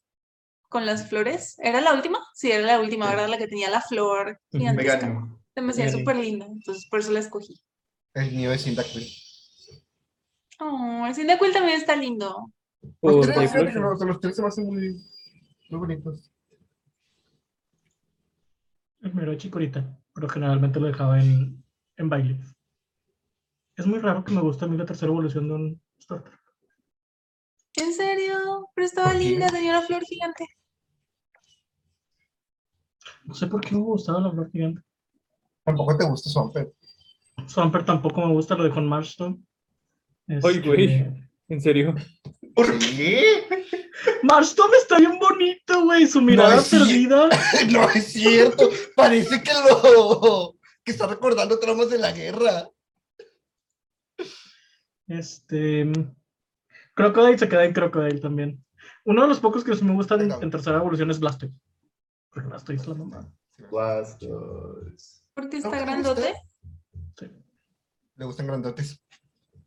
[0.69, 1.57] Con las flores.
[1.59, 2.19] ¿Era la última?
[2.35, 3.11] Sí, era la última, Sí.
[3.15, 3.29] ¿verdad?
[3.29, 4.41] La que tenía la flor.
[4.53, 5.39] Meganium.
[5.55, 6.47] Se me hacía súper linda.
[6.47, 7.55] Entonces por eso la escogí.
[8.15, 9.07] El niño de Cyndaquil.
[10.59, 12.51] Oh, el Cyndaquil también está lindo.
[13.03, 13.83] Los tres, Typhlosion.
[13.83, 15.05] los, los tres se me hacen muy,
[15.71, 16.31] muy bonitos.
[19.07, 21.63] El mero chicorita, pero generalmente lo dejaba en,
[21.97, 22.41] en baile.
[23.77, 26.33] Es muy raro que me guste a mí la tercera evolución de un starter.
[27.77, 28.69] ¿En serio?
[28.75, 30.45] Pero estaba linda, tenía una flor gigante.
[33.27, 34.83] No sé por qué me gustaba la flor gigante.
[35.63, 36.75] Tampoco te gusta Swampert.
[37.47, 39.39] Swampert tampoco me gusta, lo dejó en Marshstone.
[40.27, 40.85] Ay, güey.
[40.85, 41.95] Este, En serio.
[42.57, 43.47] ¿Por qué?
[44.23, 46.07] Marshstone está bien bonito, güey.
[46.07, 47.29] Su mirada es cier- perdida.
[47.71, 48.71] no es cierto.
[48.97, 52.69] Parece que lo que está recordando traumas de la guerra.
[55.07, 55.93] Este.
[56.95, 58.65] Crocodile se queda en Crocodile también.
[59.05, 60.39] Uno de los pocos que me gustan Venga.
[60.41, 61.55] en tercera evolución es Blastoise.
[62.31, 63.29] Porque Blastoise es la mamá.
[63.71, 65.23] Blastoise.
[65.35, 66.35] Porque ¿Algo está grandote.
[67.19, 67.27] Sí.
[68.17, 69.01] Le gustan grandotes.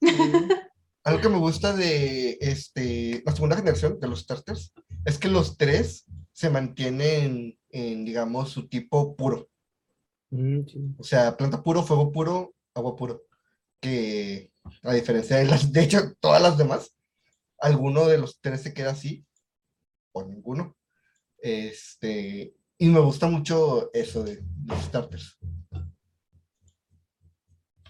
[1.04, 4.74] Algo que me gusta de este, la segunda generación de los starters
[5.06, 9.50] es que los tres se mantienen en, digamos, su tipo puro.
[10.30, 10.96] Mm, sí.
[10.98, 13.24] O sea, planta puro, fuego puro, agua puro.
[13.80, 14.52] Que
[14.84, 16.94] a diferencia de las, de hecho, todas las demás,
[17.60, 19.26] alguno de los tres se queda así,
[20.12, 20.78] o ninguno.
[21.38, 25.38] Este, y me gusta mucho eso de los starters.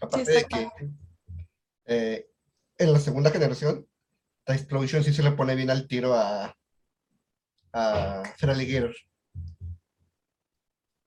[0.02, 0.69] Aparte de que
[1.86, 2.30] eh,
[2.79, 3.85] en la segunda generación,
[4.47, 6.55] la Explosion sí se le pone bien al tiro a,
[7.73, 8.95] a Feraligatr.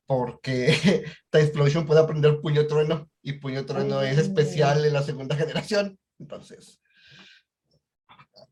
[0.06, 5.35] Porque la Explosion puede aprender Puño Trueno y Puño Trueno es especial en la segunda
[5.35, 5.98] generación.
[6.18, 6.80] Entonces,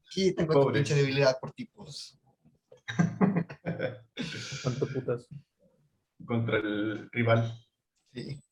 [0.06, 2.18] aquí tengo tu pinche debilidad por tipos.
[4.62, 5.28] Cuánto putas.
[6.24, 7.54] Contra el rival.
[8.12, 8.42] Sí.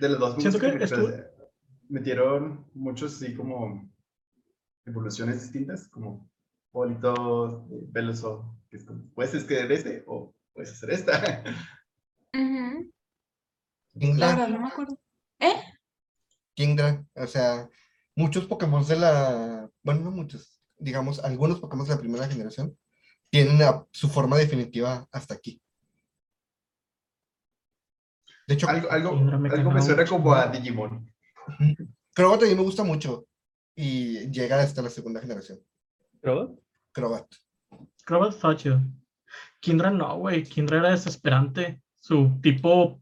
[0.00, 1.10] De los dos Siento que estuvo-
[1.88, 3.90] metieron muchos así como
[4.86, 6.30] evoluciones distintas, como
[6.72, 11.44] Polito, Veloso, que es como, puedes escoger este o puedes hacer esta.
[12.34, 12.90] Ujú.
[13.94, 14.98] La Kingdra, no me acuerdo.
[15.40, 15.52] ¿Eh?
[16.54, 17.68] Kingdra, o sea,
[18.14, 22.76] muchos Pokémon de la, bueno, no muchos, digamos, algunos Pokémon de la primera generación
[23.30, 25.60] tienen a- su forma definitiva hasta aquí.
[28.50, 30.12] De hecho, Algo, algo, me algo me cagaba suena mucho.
[30.16, 31.08] como a Digimon.
[32.12, 33.28] Crobat también me gusta mucho
[33.76, 35.60] y llega hasta la segunda generación.
[36.20, 36.50] ¿Crobat?
[36.90, 37.26] Crobat.
[38.04, 38.80] Crobat está chido.
[39.60, 40.42] Kindra no, güey.
[40.42, 41.80] Kindra era desesperante.
[42.00, 43.00] Su tipo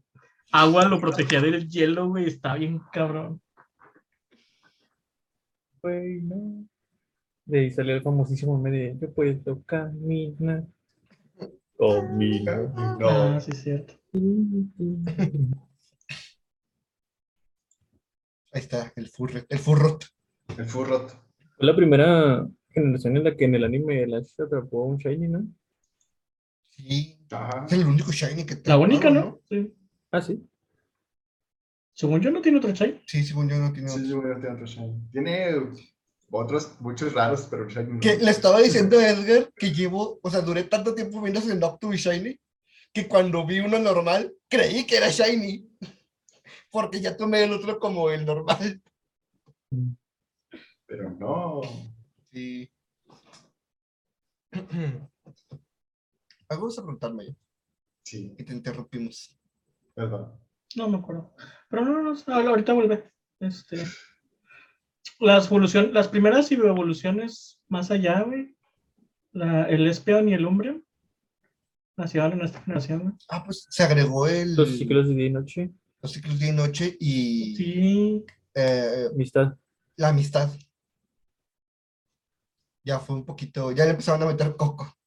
[0.51, 2.27] agua lo protegía del hielo, güey.
[2.27, 3.41] Está bien cabrón.
[5.81, 6.63] Güey, no.
[7.45, 8.95] De ahí salió el famosísimo medio.
[9.01, 10.63] Yo puedo caminar.
[11.79, 12.55] Camina.
[12.99, 13.98] No, Ah, sí, es cierto.
[18.51, 20.05] Ahí está, el Furret, el Furrot.
[20.57, 21.11] el Furrot.
[21.57, 25.27] Fue la primera generación en la que en el anime el Ash atrapó un Shiny,
[25.27, 25.45] ¿no?
[26.69, 27.65] Sí, Ajá.
[27.67, 29.41] es el único Shiny que La única, ¿no?
[29.49, 29.73] Sí.
[30.11, 30.43] Ah, sí.
[31.93, 33.01] Según yo, no tiene otro chai.
[33.05, 34.07] Sí, según yo no tiene Sí, otro.
[34.07, 35.09] sí, bueno, tiene otro Shiny.
[35.11, 35.47] Tiene
[36.31, 37.99] otros, muchos raros, pero el Shiny no.
[37.99, 41.55] Que le estaba diciendo a Edgar que llevo, o sea, duré tanto tiempo viendo ese
[41.55, 42.39] Noctu y Shiny
[42.93, 45.69] que cuando vi uno normal creí que era Shiny.
[46.71, 48.81] Porque ya tomé el otro como el normal.
[50.85, 51.61] Pero no.
[52.31, 52.71] Sí.
[56.49, 57.33] Algo vas a preguntarme yo,
[58.03, 59.39] Sí, y te interrumpimos.
[59.93, 60.39] perdón.
[60.75, 61.33] No me acuerdo.
[61.69, 63.11] Pero no, no, no, ahorita vuelve.
[63.39, 63.83] Este.
[65.19, 68.55] Las evolución, las primeras evoluciones más allá, güey.
[69.31, 70.83] La, el Espeon y el Umbreon.
[71.99, 73.17] Nacieron en esta generación.
[73.27, 75.71] Ah, pues se agregó el, Los ciclos de día y noche.
[76.01, 78.25] los ciclos día y noche y Sí.
[78.55, 79.57] eh, Amistad.
[79.97, 80.49] la amistad.
[82.85, 84.97] Ya fue un poquito, ya le empezaron a meter coco.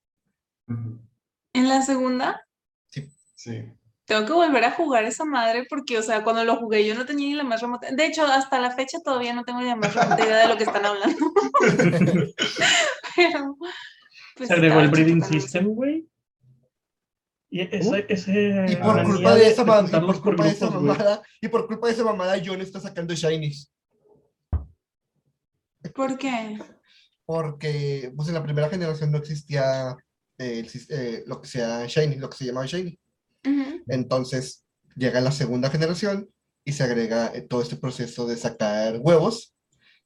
[0.68, 2.46] En la segunda,
[2.90, 3.64] Sí.
[4.05, 7.07] tengo que volver a jugar esa madre porque, o sea, cuando lo jugué yo no
[7.07, 7.90] tenía ni la más remota.
[7.90, 10.57] De hecho, hasta la fecha todavía no tengo ni la más remota idea de lo
[10.59, 11.16] que están hablando.
[13.16, 13.57] Pero.
[14.37, 15.24] pues, Se agregó el Breeding.
[15.24, 16.07] System, güey.
[17.54, 21.66] Y ese, ese Y por culpa de esa, por culpa de esa mamada, y por
[21.66, 23.70] culpa de esa mamada, John está sacando shinies.
[25.94, 26.58] ¿Por qué?
[27.26, 29.94] Porque pues en la primera generación no existía
[30.38, 32.98] eh, eh, lo que sea shiny, lo que se llamaba shiny.
[33.46, 33.82] Ujú.
[33.86, 34.64] Entonces
[34.96, 36.30] llega la segunda generación
[36.64, 39.54] y se agrega eh, todo este proceso de sacar huevos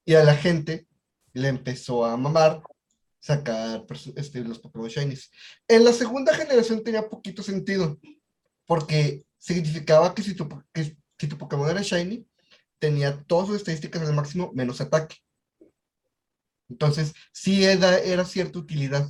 [0.05, 0.89] y a la gente
[1.33, 2.61] le empezó a mamar
[3.21, 5.31] sacar perso- este, los Pokémon Shinies.
[5.69, 7.99] En la segunda generación tenía poquito sentido
[8.67, 12.27] porque significaba que si tu, po- que si tu Pokémon era Shiny
[12.79, 15.17] tenía todas sus estadísticas al máximo menos ataque.
[16.69, 19.09] Entonces sí era, era cierta utilidad.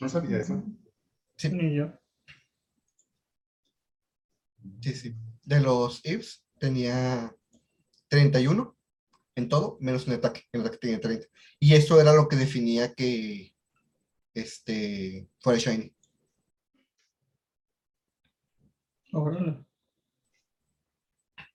[0.00, 0.62] No sabía eso.
[1.36, 1.48] Sí.
[1.50, 1.92] Ni yo.
[4.82, 5.14] Sí, sí.
[5.44, 7.34] De los IVs tenía
[8.08, 8.76] 31
[9.34, 10.42] en todo, menos en ataque.
[10.52, 11.26] En ataque tenía 30.
[11.58, 13.52] Y eso era lo que definía que
[14.34, 15.92] este fuera Shiny.
[19.12, 19.64] Órale.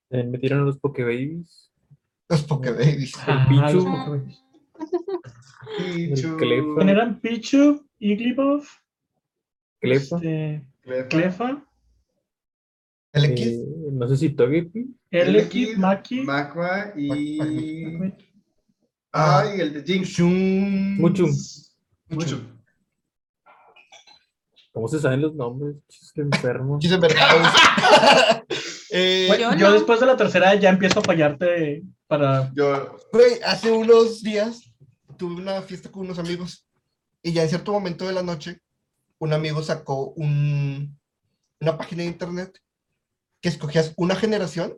[0.10, 1.72] Eh, metieron a los Pokebabies.
[2.30, 3.14] Los Pokébabies.
[3.28, 3.76] Ah, Pichu.
[3.76, 4.44] los Pokébabies.
[5.78, 6.38] Pichu.
[6.38, 7.20] ¿Quién eran?
[7.22, 8.62] Pichu, Clefa.
[9.82, 11.08] este, Clefa.
[11.10, 11.66] Clefa.
[13.14, 13.26] El.
[13.26, 14.96] Eh, no sé si Togepi.
[15.22, 16.22] Eleki, Maki.
[16.22, 17.40] Magma y.
[19.12, 20.10] Ay, el de Jinx.
[20.10, 20.98] Shun.
[20.98, 21.26] Mucho.
[22.10, 22.42] Mucho.
[24.74, 25.78] ¿Cómo se saben los nombres?
[25.88, 26.78] Chiste enfermo.
[26.80, 28.44] Chis en verdad.
[28.98, 29.74] Eh, Güey, Yo yo no.
[29.74, 32.50] después de la tercera ya empiezo a fallarte para...
[32.54, 32.96] Yo.
[33.12, 34.72] Güey, hace unos días
[35.18, 36.66] tuve una fiesta con unos amigos
[37.22, 38.62] y ya en cierto momento de la noche
[39.18, 40.98] un amigo sacó un,
[41.60, 42.58] una página de internet
[43.42, 44.78] que escogías una generación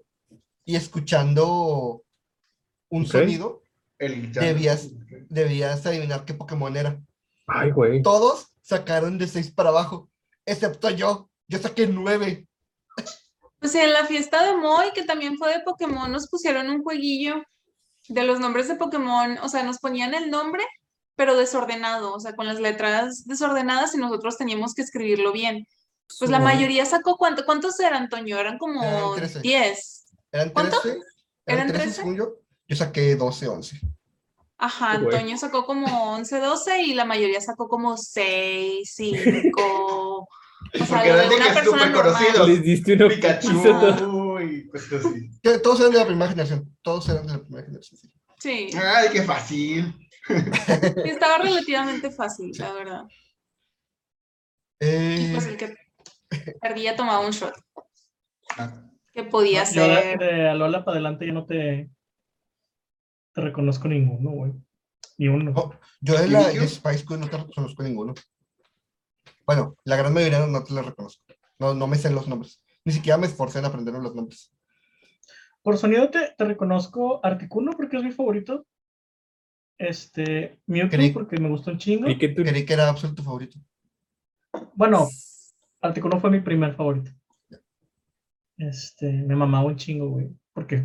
[0.67, 2.03] y escuchando
[2.89, 3.63] un sonido
[3.97, 4.89] El Debías-
[5.29, 7.01] debías adivinar qué Pokémon era.
[7.47, 8.01] Ay, güey.
[8.03, 10.09] Todos sacaron de 6 para abajo,
[10.45, 11.29] excepto yo.
[11.47, 12.45] Yo saqué 9.
[13.59, 17.41] Pues en la fiesta de Moy, que también fue de Pokémon, nos pusieron un jueguillo
[18.09, 19.37] de los nombres de Pokémon.
[19.41, 20.63] O sea, nos ponían el nombre,
[21.15, 25.65] pero desordenado, o sea, con las letras desordenadas y nosotros teníamos que escribirlo bien.
[26.19, 28.37] Pues la mayoría sacó, ¿cuánto, ¿cuántos eran, Antonio?
[28.37, 29.15] Eran como
[30.31, 30.53] Eran 13.
[30.53, 30.53] 10.
[30.53, 30.81] ¿Eran ¿Cuánto?
[30.81, 30.99] 13?
[31.45, 31.95] ¿Eran 13, 13?
[32.01, 32.33] según yo.
[32.67, 33.79] Yo saqué 12, 11.
[34.59, 34.91] Ajá.
[34.93, 39.61] Antonio sacó como 11, 12 y la mayoría sacó como 6, 5.
[39.61, 40.27] O
[40.85, 42.47] sea, lo de eran de una que persona normal.
[42.47, 43.13] Les diste todos.
[43.13, 45.29] Pikachu y cosas así.
[45.63, 46.77] Todos eran de la primera generación.
[46.81, 47.99] Todos eran de la primera generación.
[48.01, 48.11] sí.
[48.39, 49.95] Sí, Ay, qué fácil.
[50.27, 53.03] sí, estaba relativamente fácil, la verdad.
[54.79, 55.75] Y Eh, pues el que
[56.61, 57.53] perdía tomaba un shot,
[58.57, 58.86] Ah,
[59.17, 60.19] que podía Yo ser.
[60.19, 61.89] de Alola para adelante yo no te,
[63.33, 64.53] te reconozco ninguno, güey.
[65.17, 65.51] Ni uno.
[65.55, 65.73] Oh.
[66.01, 68.13] yo de la de Spice Girl no te reconozco ninguno.
[69.47, 71.23] Bueno, la gran mayoría no, no te la reconozco.
[71.57, 72.61] No, no me sé los nombres.
[72.85, 74.51] Ni siquiera me esforcé en aprender los nombres.
[75.63, 78.67] Por sonido te, te reconozco Articuno porque es mi favorito.
[79.79, 82.07] Este, Mewtwo Creí- porque me gustó un chingo.
[82.07, 82.43] Y que tú.
[82.43, 83.57] Creí que era absoluto favorito.
[84.75, 85.07] Bueno,
[85.81, 87.09] Articuno fue mi primer favorito.
[88.57, 90.29] Este, me mamaba un chingo, güey.
[90.53, 90.83] Porque,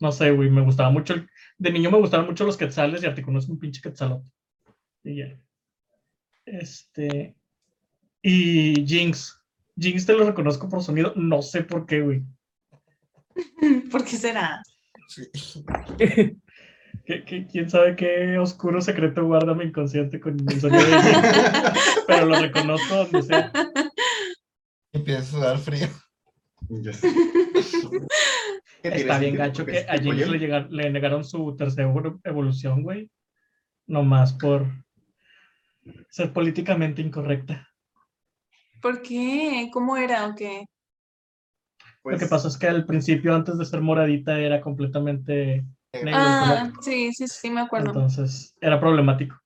[0.00, 1.14] no sé, güey, me gustaba mucho.
[1.14, 4.24] el- de niño me gustaban mucho los quetzales y Articuno es un pinche quetzalote.
[5.04, 5.38] Y ya.
[6.44, 7.34] Este.
[8.22, 9.40] Y Jinx.
[9.76, 11.12] Jinx te lo reconozco por sonido.
[11.16, 12.22] No sé por qué, güey.
[13.90, 14.62] ¿Por qué será?
[15.08, 15.28] Sí.
[15.96, 21.28] ¿Qué- qué- quién sabe qué oscuro secreto guarda mi inconsciente con el sonido de Jinx?
[22.06, 23.52] Pero lo reconozco donde sea.
[24.92, 25.88] Empieza a sudar frío.
[26.68, 27.08] Ya sé.
[28.82, 30.66] ¿Qué tiene Está bien gacho que es a Jinx pollo.
[30.70, 33.10] le, negaron su tercera evolu- evolución, güey.
[33.86, 34.66] Nomás por
[36.10, 37.68] ser políticamente incorrecta.
[38.80, 39.68] ¿Por qué?
[39.72, 40.64] ¿Cómo era o qué?
[42.04, 46.10] Lo que Pues, pasa es que al principio, antes de ser moradita, era completamente negro.
[46.10, 47.88] el Ah, sí, sí, sí, me acuerdo.
[47.88, 49.36] Entonces, era problemático.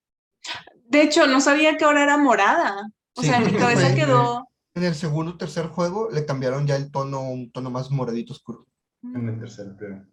[0.89, 2.75] De hecho, no sabía que ahora era morada.
[3.17, 4.45] O Sí, sea, en mi cabeza quedó.
[4.75, 8.33] En el segundo o tercer juego le cambiaron ya el tono, un tono más moradito
[8.33, 8.67] oscuro.
[9.03, 10.05] En el tercero, pero.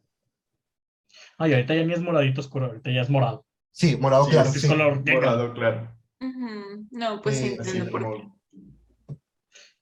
[1.38, 3.46] Ay, ahorita ya ni es moradito oscuro, ahorita ya es morado.
[3.72, 4.50] Sí, morado Sí, claro.
[4.50, 4.68] sí, sí.
[4.68, 5.04] color.
[5.14, 5.96] Morado, claro.
[6.92, 8.38] No, pues sí, Eh, entiendo como.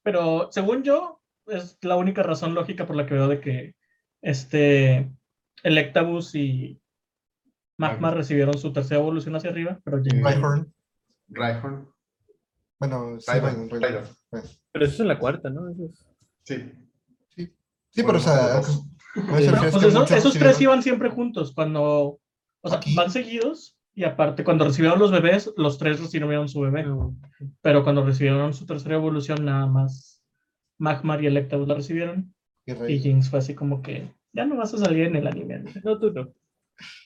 [0.03, 3.75] Pero según yo, es la única razón lógica por la que veo de que
[4.21, 5.11] este
[5.63, 6.79] Electabuzz y
[7.77, 10.73] Magma recibieron su tercera evolución hacia arriba, pero Jinx- Rhyhorn.
[11.29, 11.89] Rhyhorn.
[12.79, 13.81] Bueno, sí, Rhyhorn, Rhyhorn,
[14.31, 14.47] Rhyhorn.
[14.77, 15.69] Pero eso es en la cuarta, ¿no?
[15.69, 16.05] Eso es-
[16.43, 16.71] Sí.
[17.89, 18.81] Sí, pero o sea, no se
[19.23, 19.45] pues
[19.83, 22.19] eso- muchos esos tres iban siempre juntos, cuando,
[22.61, 22.93] o sea, Aquí.
[22.95, 26.85] van seguidos y aparte cuando recibieron los bebés, los tres recibieron su bebé,
[27.61, 30.21] pero cuando recibieron su tercera evolución, nada más
[30.77, 32.33] Magmar y Electabuzz la recibieron
[32.67, 32.99] y.
[32.99, 35.63] Jinx fue así como que ya no vas a salir en el anime.
[35.83, 36.31] No, tú no.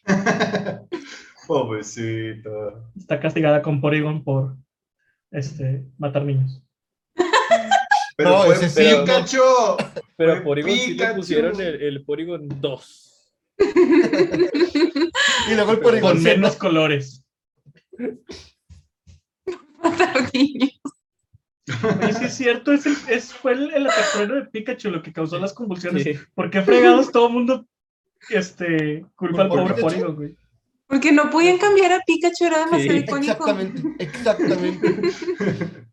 [1.47, 2.91] Pobrecito.
[2.95, 4.57] Está castigada con Porygon por
[5.31, 6.62] este matar niños.
[8.23, 9.41] Pero No, fue ese sí, Pikachu.
[10.17, 11.15] Pero Porygon sí le Pikachu.
[11.15, 13.07] pusieron el, el Porygon 2.
[15.49, 17.23] Y luego el Con Porygon menos colores.
[21.99, 25.13] Oye, sí es cierto, es el- es, fue el, el atacuero de Pikachu lo que
[25.13, 26.03] causó las convulsiones.
[26.03, 26.13] Sí.
[26.36, 27.65] ¿Por qué fregados todo el mundo
[28.29, 29.88] este, culpa al ¿Por pobre Pikachu?
[29.95, 30.36] Porygon, güey?
[30.88, 33.03] Porque no podían cambiar a Pikachu, era demasiado Sí.
[33.05, 33.31] icónico.
[33.31, 35.12] Exactamente, exactamente.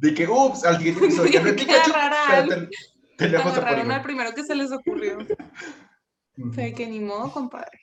[0.00, 1.92] De que, ups, al siguiente episodio no Pikachu.
[2.30, 2.68] Pero ten-
[3.18, 5.18] tenemos a Agarraron al primero que se les ocurrió.
[6.38, 6.52] Ujú.
[6.52, 7.78] Fue que ni modo, compadre.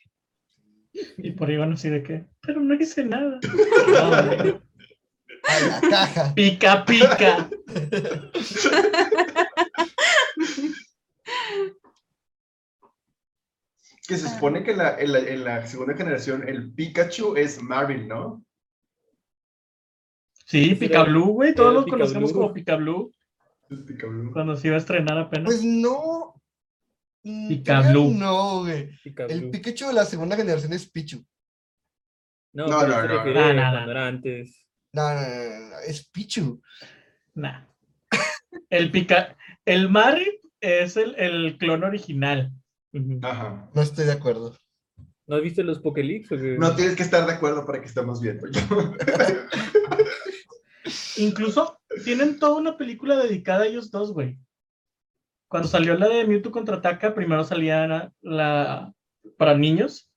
[1.18, 3.40] Y Porygon así de que, pero no hice nada.
[3.44, 4.62] No.
[5.50, 6.34] A la caja.
[6.34, 7.48] pica, pica.
[14.08, 17.62] Que se supone que en la, en, la, en la segunda generación el Pikachu es
[17.62, 18.44] Marvin, ¿no?
[20.48, 22.42] Sí, Pica Blue, güey, todos Era los conocemos Picablu.
[22.42, 23.12] como Pica Blue.
[23.70, 24.32] El Picablu.
[24.32, 25.46] Cuando se iba a estrenar apenas.
[25.46, 26.42] Pues no.
[27.22, 28.12] Picablu.
[28.14, 28.90] No, güey.
[29.30, 31.26] El Pikachu de la segunda generación es Pichu.
[32.54, 33.08] No, No, no, no.
[33.24, 34.66] cuando era antes.
[34.94, 36.62] No, no, no, no, no, es Pichu.
[37.36, 37.66] Nah.
[38.70, 39.36] El pica.
[39.66, 42.52] El Marip es el, el clon original.
[43.22, 43.70] Ajá.
[43.74, 44.56] No estoy de acuerdo.
[45.28, 46.26] ¿No has visto los qué?
[46.58, 48.48] No tienes que estar de acuerdo para que estemos viendo.
[51.18, 54.40] Incluso tienen toda una película dedicada a ellos dos, güey.
[55.50, 58.94] Cuando salió la de Mewtwo contraataca, primero salía la, la-
[59.38, 60.10] para niños,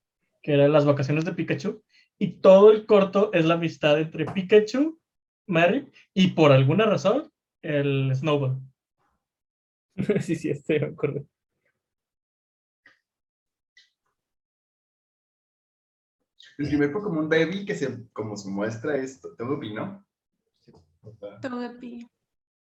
[0.43, 1.83] que eran las vacaciones de Pikachu,
[2.19, 4.99] y todo el corto es la amistad entre Pikachu,
[5.47, 8.61] Mary y por alguna razón el Snowball.
[10.21, 11.25] sí, sí, estoy de acuerdo.
[16.61, 20.05] El primer Pokémon Baby que se, como se muestra es Togepi, ¿no?
[21.41, 22.07] Togepi.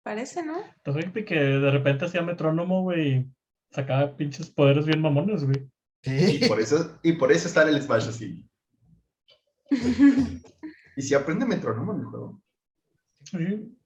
[0.02, 0.58] Parece, ¿no?
[0.84, 3.32] Entonces, que de repente hacía metrónomo, güey, y
[3.70, 5.70] sacaba pinches poderes bien mamones, güey.
[6.02, 6.40] Sí.
[6.42, 8.46] Y por eso, y por eso está en el Smash así.
[10.96, 12.42] Y si aprende metrónomo en el juego.
[13.26, 13.78] Sí.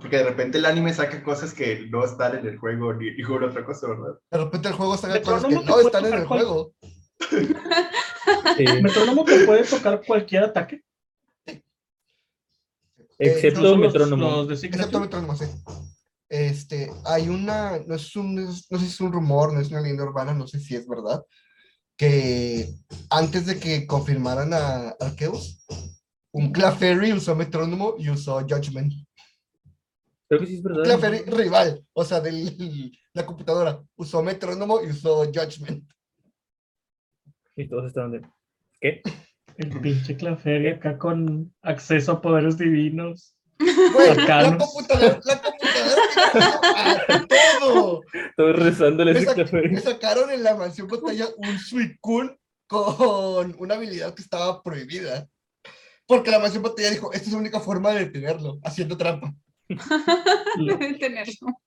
[0.00, 3.22] Porque de repente el anime saca cosas que no están en el juego ni, ni
[3.22, 4.18] juega otra cosa, ¿verdad?
[4.30, 6.72] De repente el juego saca cosas que no están en el cual- juego.
[7.18, 10.82] Sí, Metrónomo que puede tocar cualquier ataque.
[13.18, 14.42] excepto los- Metrónomo.
[14.42, 14.62] los.
[14.64, 15.46] Excepto Metrónomo, sí.
[16.28, 19.80] Este, hay una, no es un, no sé si es un rumor, no es una
[19.80, 21.24] leyenda urbana, no sé si es verdad,
[21.96, 22.68] que
[23.08, 25.64] antes de que confirmaran a Arceus,
[26.30, 28.92] un Clefairy usó Metrónomo y usó Judgment.
[30.28, 30.84] Creo que sí es verdad.
[30.84, 35.90] Clefairy rival, o sea, de la computadora, usó Metrónomo y usó Judgment.
[37.58, 38.22] Y todos estaban de.
[38.80, 39.02] ¿Qué?
[39.56, 43.34] El pinche Clefairy acá con acceso a poderes divinos.
[43.58, 47.26] Güey, la computadora, la computadora
[47.60, 48.02] todo.
[48.36, 53.74] Todos rezándole Me, ese sac- me sacaron en la mansión botella un Suicune con una
[53.74, 55.26] habilidad que estaba prohibida.
[56.06, 59.34] Porque la mansión botella dijo, esta es la única forma de detenerlo, haciendo trampa.
[60.56, 61.60] Debe tenerlo.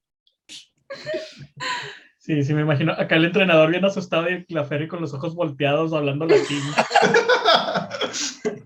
[2.21, 2.93] Sí, sí, me imagino.
[2.93, 6.61] Acá el entrenador bien asustado y el Clefairy con los ojos volteados hablando latín.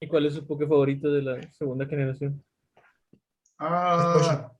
[0.00, 2.42] ¿Y cuál es su Poké favorito de la segunda generación?
[3.58, 4.50] Ah,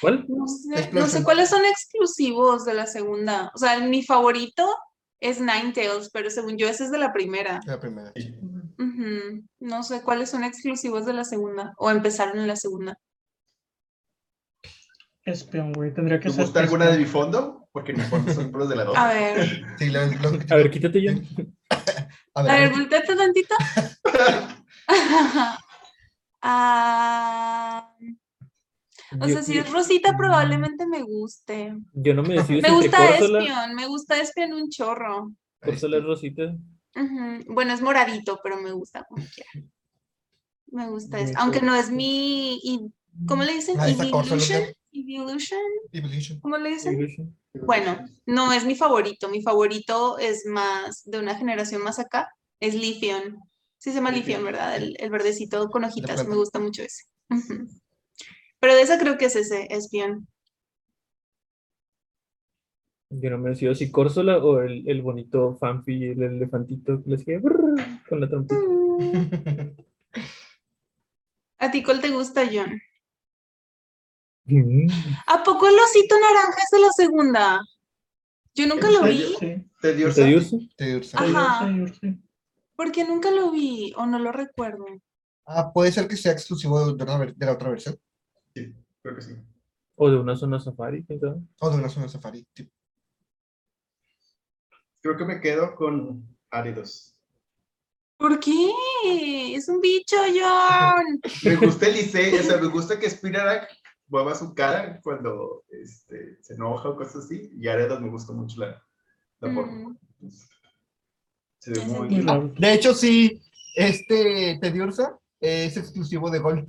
[0.00, 0.24] ¿Cuál?
[0.28, 3.50] No sé, no sé cuáles son exclusivos de la segunda.
[3.52, 4.64] O sea, mi favorito
[5.18, 7.58] es Ninetales, pero según yo ese es de la primera.
[7.66, 8.12] La primera.
[9.60, 12.98] No sé cuáles son exclusivos de la segunda o empezaron en la segunda.
[15.24, 15.94] Espion, güey.
[15.94, 16.44] Tendría que ¿Te ser.
[16.44, 17.06] gusta alguna de Espion.
[17.06, 17.68] mi fondo?
[17.72, 18.96] Porque mi fondo son puros de la 2.
[18.96, 21.12] A ver, Sí, la- los- A ver, quítate ya.
[22.34, 23.54] a a ver, ver, volteate tantito.
[26.44, 27.88] Ah,
[29.20, 31.72] o Yo- sea, si es Rosita, probablemente me guste.
[31.92, 33.10] Yo no me decido Me gusta.
[33.16, 35.30] Espion, me gusta Espion un chorro.
[35.60, 36.42] Córsola es Rosita.
[37.48, 39.66] Bueno, es moradito, pero me gusta como quiera.
[40.66, 41.34] Me gusta eso.
[41.38, 42.56] Aunque no es mi.
[42.62, 42.92] y-
[43.26, 43.76] ¿Cómo le dicen?
[43.78, 44.48] Ah, Evolution.
[44.64, 45.60] que- Evolution.
[45.92, 46.40] Evolution.
[46.40, 46.94] ¿Cómo le dicen?
[46.94, 47.38] Evolution.
[47.66, 49.28] Bueno, no es mi favorito.
[49.28, 52.30] Mi favorito es más de una generación más acá.
[52.60, 53.38] Es Lifion.
[53.78, 54.76] Sí se llama Lifion, ¿verdad?
[54.76, 56.26] El, el verdecito con hojitas.
[56.28, 57.02] Me gusta mucho ese.
[58.60, 60.28] Pero de esa creo que es ese, Espion.
[63.14, 67.16] Yo no me decido si Córsola o el, el bonito Fanfi, el elefantito que le
[67.16, 67.76] hacía brrr
[68.08, 68.60] con la trompeta.
[71.58, 72.80] ¿A ti cuál te gusta, John?
[74.44, 74.88] Mm.
[75.26, 77.60] ¿A poco el osito naranja es de la segunda?
[78.54, 79.22] Yo nunca lo vi.
[79.38, 79.64] Sí.
[79.80, 80.54] ¿Te dio ¿Te Dios?
[80.76, 81.18] Te ursa.
[81.22, 81.68] Ajá.
[81.68, 82.22] Sí, sí.
[82.74, 84.84] Porque nunca lo vi o no lo recuerdo.
[85.46, 87.96] Ah, puede ser que sea exclusivo de, una ver- de la otra versión.
[88.54, 89.34] Creo que sí.
[89.96, 91.20] O de una zona safari, sabe.
[91.60, 92.46] O de una zona safari.
[92.54, 92.68] sí.
[95.02, 97.14] Creo que me quedo con Áridos.
[98.16, 98.70] ¿Por qué?
[99.56, 101.20] Es un bicho, John.
[101.44, 103.68] Me gusta el Licey, o sea, me gusta que Spinarak
[104.06, 107.50] mueva su cara cuando este, se enoja o cosas así.
[107.58, 108.80] Y Áridos me gusta mucho la,
[109.40, 109.96] la forma.
[110.20, 110.28] Mm,
[111.58, 112.20] Se ve muy.
[112.22, 112.52] Claro.
[112.56, 113.42] De hecho, sí,
[113.74, 116.68] este Tediursa es exclusivo de Gold.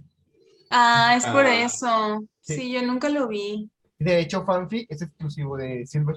[0.72, 1.64] Ah, es por Ah.
[1.64, 2.26] eso.
[2.41, 2.55] Sí.
[2.55, 3.70] Sí, yo nunca lo vi.
[3.99, 6.16] De hecho, Fanfi es exclusivo de Silver.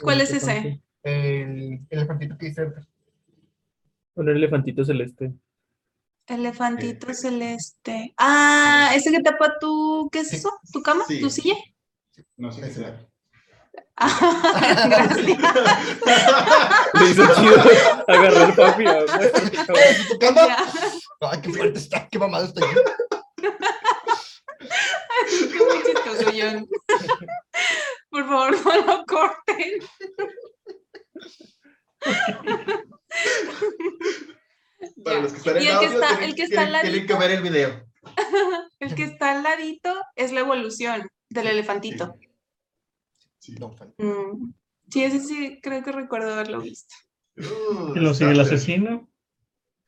[0.00, 0.54] ¿Cuál es ese?
[0.54, 0.82] Fanfi.
[1.02, 2.72] El elefantito que dice.
[4.14, 5.32] Un elefantito celeste.
[6.26, 8.14] Elefantito celeste.
[8.18, 10.36] Ah, ese que tapa tu, ¿qué es Sí.
[10.36, 10.50] eso?
[10.72, 11.04] ¿Tu cama?
[11.06, 11.20] Sí.
[11.20, 11.54] ¿Tu silla?
[12.36, 13.04] No sé qué será.
[13.98, 15.26] Gracias.
[16.94, 17.56] Le hizo chido
[18.08, 18.86] agarró el papi.
[18.86, 19.04] ah.
[20.08, 20.40] ¿Tu cama?
[21.20, 22.60] Ay, qué fuerte está, qué mamado está.
[23.36, 23.50] Qué
[25.58, 26.66] muy chistoso, John.
[28.10, 29.72] Por favor, no lo corten.
[35.04, 36.82] Para los que están en Y el que está- tienen, el que está al tienen-
[36.82, 37.18] tienen que ladito.
[37.18, 37.88] ver el video.
[38.80, 42.14] El que está al ladito es la evolución del elefantito.
[43.38, 43.52] Sí.
[43.58, 43.92] No, fan.
[43.98, 44.52] Mm.
[44.88, 46.94] Sí, ese sí, creo que recuerdo haberlo visto.
[47.36, 49.10] Uh, Y lo sigue el asesino.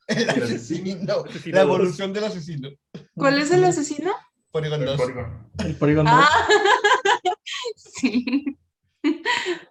[0.09, 1.24] El asesino.
[1.47, 2.68] La evolución del asesino.
[3.14, 4.12] ¿Cuál es el asesino?
[4.51, 4.97] Polygon El 2.
[5.01, 5.51] Porygon.
[5.64, 6.14] El Porygon dos.
[6.16, 6.49] Ah,
[7.76, 8.45] sí.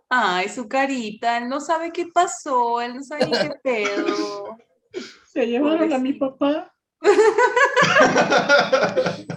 [0.09, 4.57] Ay, su carita, él no sabe qué pasó, él no sabe ni qué pedo.
[5.31, 6.73] Se llevaron a mi papá.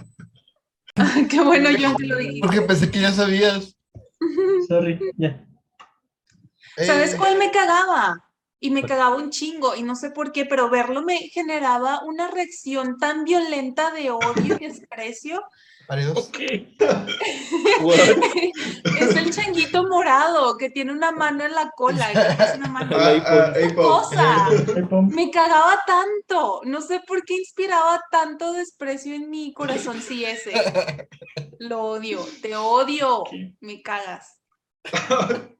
[1.29, 2.39] Qué bueno, John, que lo dijiste.
[2.41, 3.77] Porque pensé que ya sabías.
[4.67, 5.45] Sorry, ya.
[6.77, 8.29] ¿Sabes Eh, cuál me cagaba?
[8.59, 12.29] Y me cagaba un chingo, y no sé por qué, pero verlo me generaba una
[12.29, 15.43] reacción tan violenta de odio y desprecio.
[17.81, 17.95] What?
[18.99, 22.11] es el changuito morado que tiene una mano en la cola.
[22.11, 22.95] y es una mano.
[22.97, 23.53] Ah, ah.
[23.75, 24.47] Cosa.
[25.09, 26.61] Me cagaba tanto.
[26.65, 30.01] No sé por qué inspiraba tanto desprecio en mi corazón.
[30.01, 30.53] Sí, ese.
[31.59, 32.25] Lo odio.
[32.41, 33.23] Te odio.
[33.59, 34.39] Me cagas.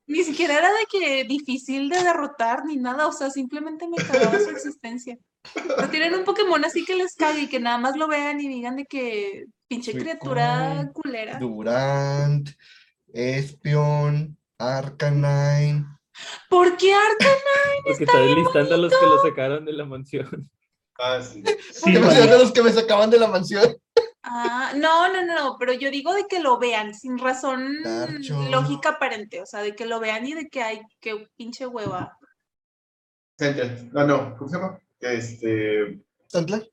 [0.08, 3.08] Ni siquiera era de que difícil de derrotar ni nada.
[3.08, 5.18] O sea, simplemente me cagaba su existencia.
[5.54, 8.48] Pero tienen un Pokémon así que les cague y que nada más lo vean y
[8.48, 11.40] digan de que pinche criatura culera.
[11.40, 12.50] Durant,
[13.12, 15.86] Espion, Arcanine.
[16.50, 17.26] ¿Por qué Arca?
[17.86, 20.50] Porque está listando a los que lo sacaron de la mansión.
[21.00, 21.44] Ah, sí.
[21.74, 22.28] Sí, ¿Qué vale.
[22.28, 23.76] de los que me sacaban de la mansión?
[24.22, 27.74] Ah, no, no, no, pero yo digo de que lo vean sin razón
[28.50, 32.18] lógica aparente, o sea, de que lo vean y de que hay que pinche hueva.
[33.38, 33.92] Sentient.
[33.92, 34.38] No, no.
[34.38, 34.80] ¿Cómo se llama?
[35.00, 36.00] Este.
[36.32, 36.64] ¿Tantla?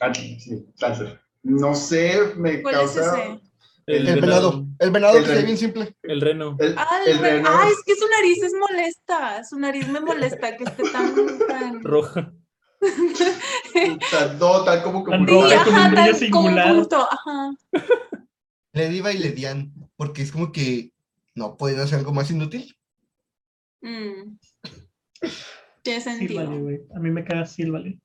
[0.00, 1.20] Ah, sí, Lancer.
[1.42, 3.22] No sé, me ¿Cuál es causa.
[3.24, 3.40] ese?
[3.86, 4.66] El, venado.
[4.80, 5.46] El venado El que se ve reno.
[5.46, 5.96] bien simple.
[6.02, 6.56] El reno.
[6.58, 7.48] El, Ah, el el re- reno.
[7.50, 11.14] ah, es que su nariz es molesta, su nariz me molesta que esté tan,
[11.48, 11.82] tan...
[11.84, 12.32] Roja.
[14.10, 15.48] Tan, no, tan como Tan como.
[15.48, 16.86] Sí, roja con un brillo tan singular.
[17.10, 17.50] ajá.
[18.72, 19.72] Le diva y le dian.
[19.96, 20.92] Porque es como que
[21.34, 22.76] no pueden hacer algo más inútil.
[23.80, 24.36] Mm.
[25.82, 26.46] Tiene sentido.
[26.60, 26.80] güey.
[26.94, 27.98] A mí me caga Silvally.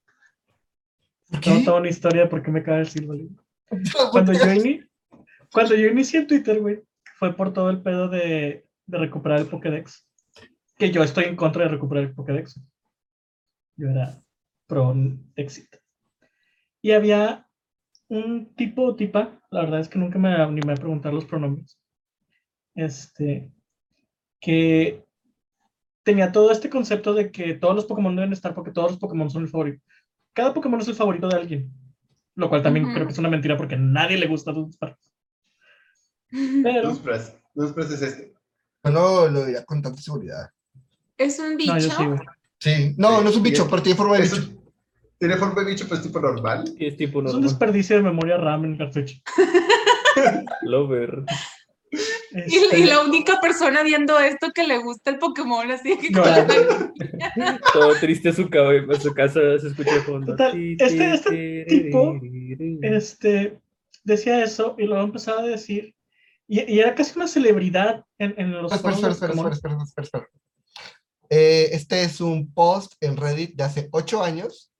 [1.34, 3.30] ¿Por Tengo toda una historia de por qué me caga el Silvally.
[4.12, 4.88] Cuando yo, ini-
[5.52, 6.82] cuando yo inicié en Twitter, güey,
[7.18, 10.08] fue por todo el pedo de, de recuperar el Pokédex.
[10.78, 12.60] Que yo estoy en contra de recuperar el Pokédex.
[13.76, 14.22] Yo era
[14.68, 14.96] pro
[15.36, 15.78] éxito.
[16.82, 17.48] Y había
[18.10, 21.80] un tipo o tipa, la verdad es que nunca me animé a preguntar los pronombres,
[22.76, 23.52] este,
[24.40, 25.04] que
[26.04, 29.30] tenía todo este concepto de que todos los Pokémon deben estar porque todos los Pokémon
[29.30, 29.82] son el favorito.
[30.34, 31.72] Cada Pokémon es el favorito de alguien.
[32.36, 35.10] Lo cual también creo que es una mentira porque a nadie le gusta Dunsparce.
[36.64, 38.34] Pero, es este.
[38.84, 40.50] No lo diría con tanta seguridad.
[41.18, 41.74] ¿Es un bicho?
[41.76, 42.20] no,
[42.60, 42.96] sí.
[42.98, 44.36] No, no es un bicho, pero tiene forma de bicho.
[44.38, 44.64] un-
[45.20, 46.64] Tiene forma de bicho, pero es tipo normal.
[46.78, 47.44] Y es tipo Es un normal.
[47.44, 49.16] desperdicio de memoria RAM en el cartucho.
[50.64, 51.24] Lover.
[52.34, 55.98] Y, la- Este, y la única persona viendo esto que le gusta el Pokémon, así
[55.98, 56.54] que Llorando.
[57.74, 60.32] Todo triste a su, cabe- a su casa se escucha de fondo.
[60.34, 62.20] Total, este- este tipo
[62.82, 63.60] este,
[64.04, 65.96] decía eso y luego empezaba a decir,
[66.48, 70.28] y, y era casi una celebridad en, en los espera, espera, espera, espera.
[71.30, 74.72] Eh, este es un post en Reddit de hace ocho años,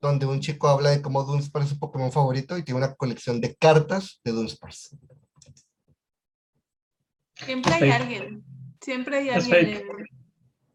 [0.00, 3.40] donde un chico habla de cómo Dunsparce es su Pokémon favorito y tiene una colección
[3.40, 4.96] de cartas de Dunsparce.
[7.36, 8.44] Siempre hay alguien.
[8.80, 9.68] Siempre hay Es alguien.
[9.68, 10.06] en-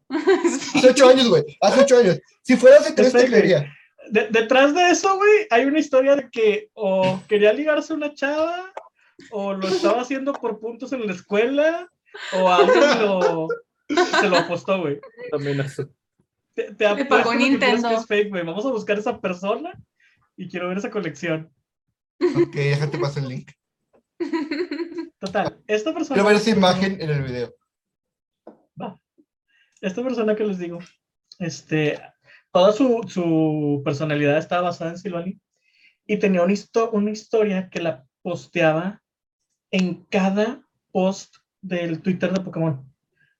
[0.74, 1.42] Hace ocho años, güey.
[1.60, 2.20] Hace ocho años.
[2.42, 3.72] Si fuera hace tres, te creería.
[4.10, 8.12] De- detrás de eso, güey, hay una historia de que o quería ligarse a una
[8.14, 8.72] chava,
[9.30, 11.88] o lo estaba haciendo por puntos en la escuela,
[12.32, 13.48] o alguien lo,
[14.20, 15.00] se lo apostó, güey.
[15.32, 15.88] Amenazó.
[16.54, 17.88] Te, te apuesto pagó Nintendo.
[17.88, 18.44] que es fake, güey.
[18.44, 19.72] Vamos a buscar esa persona
[20.36, 21.50] y quiero ver esa colección.
[22.20, 23.50] Ok, déjate pasar el link.
[25.18, 26.14] Total, esta persona.
[26.14, 27.54] Quiero ver esa imagen en el video.
[29.80, 30.78] esta persona que les digo,
[31.38, 31.98] este,
[32.52, 35.40] toda su, su personalidad estaba basada en Silvani
[36.06, 39.02] y tenía una, histo- una historia que la posteaba
[39.72, 40.62] en cada
[40.92, 42.88] post del Twitter de Pokémon,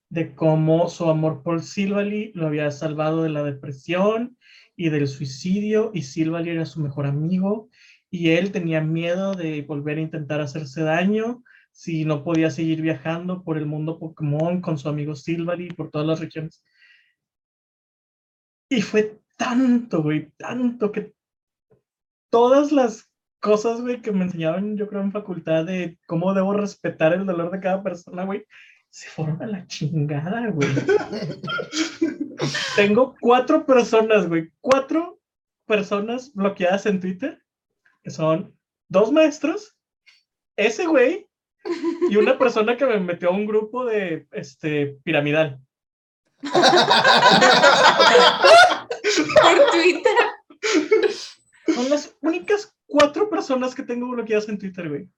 [0.09, 4.37] de cómo su amor por Silvally lo había salvado de la depresión
[4.75, 7.69] y del suicidio y Silvally era su mejor amigo
[8.13, 13.43] y él tenía miedo de volver a intentar hacerse daño si no podía seguir viajando
[13.43, 16.63] por el mundo Pokémon con su amigo Silvally por todas las regiones.
[18.69, 21.15] Y fue tanto, güey, tanto que
[22.29, 23.11] todas las
[23.41, 27.51] cosas, güey, que me enseñaban, yo creo, en facultad de cómo debo respetar el dolor
[27.51, 28.45] de cada persona, güey,
[28.91, 30.69] se fueron a la chingada, güey.
[32.77, 35.19] Tengo cuatro personas, güey, cuatro
[35.67, 37.42] personas bloqueadas en Twitter,
[38.03, 38.57] que son
[38.89, 39.77] dos maestros,
[40.57, 41.29] ese güey,
[42.11, 45.61] y una persona que me metió a un grupo de, este, piramidal.
[46.41, 46.51] Por
[49.71, 50.17] Twitter.
[51.75, 55.09] Son las únicas cuatro personas que tengo bloqueadas en Twitter, güey.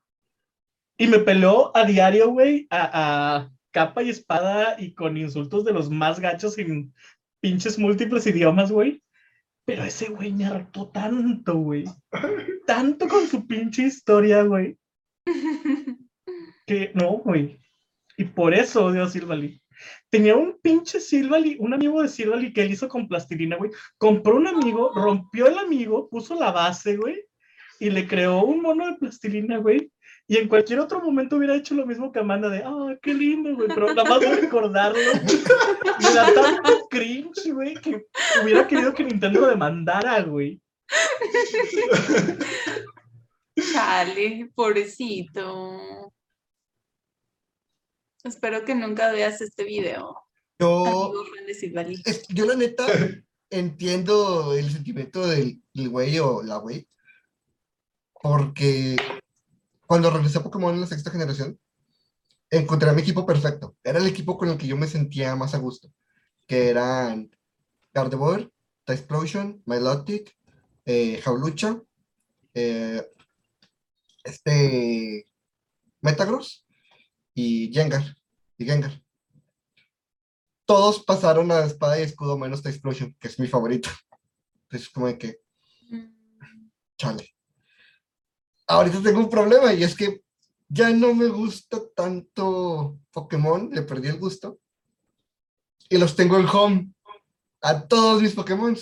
[0.96, 5.72] Y me peleó a diario, güey, a, a capa y espada y con insultos de
[5.72, 6.94] los más gachos en
[7.40, 9.02] pinches múltiples idiomas, güey.
[9.64, 11.84] Pero ese güey me hartó tanto, güey.
[12.66, 14.76] Tanto con su pinche historia, güey.
[16.66, 17.58] Que no, güey.
[18.16, 19.60] Y por eso odio a Silvally.
[20.10, 23.70] Tenía un pinche Silvally, un amigo de Silvally que él hizo con plastilina, güey.
[23.98, 27.24] Compró un amigo, rompió el amigo, puso la base, güey.
[27.80, 29.90] Y le creó un mono de plastilina, güey.
[30.26, 33.54] Y en cualquier otro momento hubiera hecho lo mismo que Amanda de, ah, qué lindo,
[33.54, 33.68] güey.
[33.68, 34.98] Pero nada más de recordarlo,
[36.00, 38.06] me da tanto cringe, güey, que
[38.42, 40.60] hubiera querido que Nintendo demandara, güey.
[43.72, 46.12] Chale, pobrecito.
[48.24, 50.16] Espero que nunca veas este video.
[50.58, 51.12] Yo,
[52.06, 52.86] es- yo la neta
[53.50, 56.88] entiendo el sentimiento del, del güey o la güey.
[58.22, 58.96] Porque
[59.86, 61.58] cuando regresé a Pokémon en la sexta generación,
[62.50, 63.76] encontré a mi equipo perfecto.
[63.82, 65.92] Era el equipo con el que yo me sentía más a gusto.
[66.46, 67.30] Que eran
[67.92, 68.50] Gardevoir,
[68.84, 70.36] Tysplosion, Milotic,
[70.84, 71.80] eh, Jaulucha,
[72.54, 73.06] eh,
[74.22, 75.28] este
[76.00, 76.66] Metagross
[77.34, 78.16] y Gengar.
[78.58, 79.02] Y Gengar.
[80.66, 83.90] Todos pasaron a espada y escudo menos Tysplosion, que es mi favorito.
[84.62, 85.40] Entonces, como de que,
[86.96, 87.33] chale.
[88.66, 90.22] Ahorita tengo un problema y es que
[90.68, 94.58] ya no me gusta tanto Pokémon, le perdí el gusto.
[95.88, 96.94] Y los tengo en home
[97.60, 98.76] a todos mis Pokémon.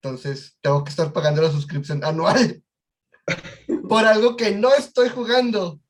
[0.00, 2.62] Entonces, tengo que estar pagando la suscripción anual
[3.88, 5.80] por algo que no estoy jugando,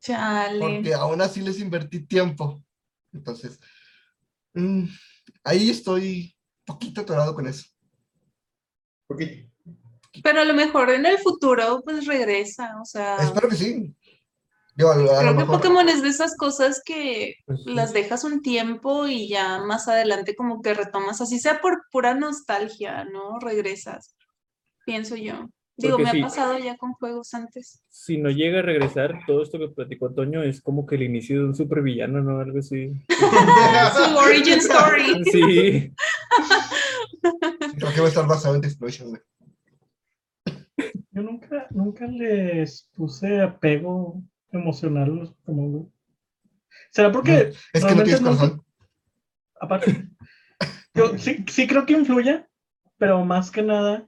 [0.00, 0.60] Chale.
[0.60, 2.62] porque aún así les invertí tiempo.
[3.12, 3.58] Entonces,
[4.54, 4.84] mm,
[5.44, 7.66] ahí estoy poquito atorado con eso.
[9.06, 9.50] Porque
[10.22, 12.76] Pero a lo mejor en el futuro, pues regresa.
[12.80, 13.94] O sea, Espero que sí.
[14.78, 17.60] Yo, a, lo- a lo creo que mejor- Pokémon es de esas cosas que Pues
[17.64, 17.72] sí.
[17.74, 22.14] las dejas un tiempo y ya más adelante como que retomas, así sea por pura
[22.14, 23.38] nostalgia, ¿no?
[23.40, 24.14] Regresas,
[24.84, 25.48] pienso yo.
[25.78, 26.20] Digo, Porque me sí.
[26.20, 27.82] ha pasado ya con juegos antes.
[27.90, 31.38] Si no llega a regresar, todo esto que platicó Toño es como que el inicio
[31.40, 32.40] de un supervillano, ¿no?
[32.40, 32.92] Algo así.
[33.10, 35.22] Su origin story.
[35.24, 35.92] Sí.
[37.78, 39.20] Creo que va a estar basado en The Explosion, güey.
[41.16, 45.86] Yo nunca, nunca les puse apego emocional a los Pokémon, güey.
[46.90, 48.64] ¿Será porque Es que no realmente tienes no
[49.58, 50.08] aparte,
[50.94, 52.44] yo sí, sí creo que influye,
[52.98, 54.06] pero más que nada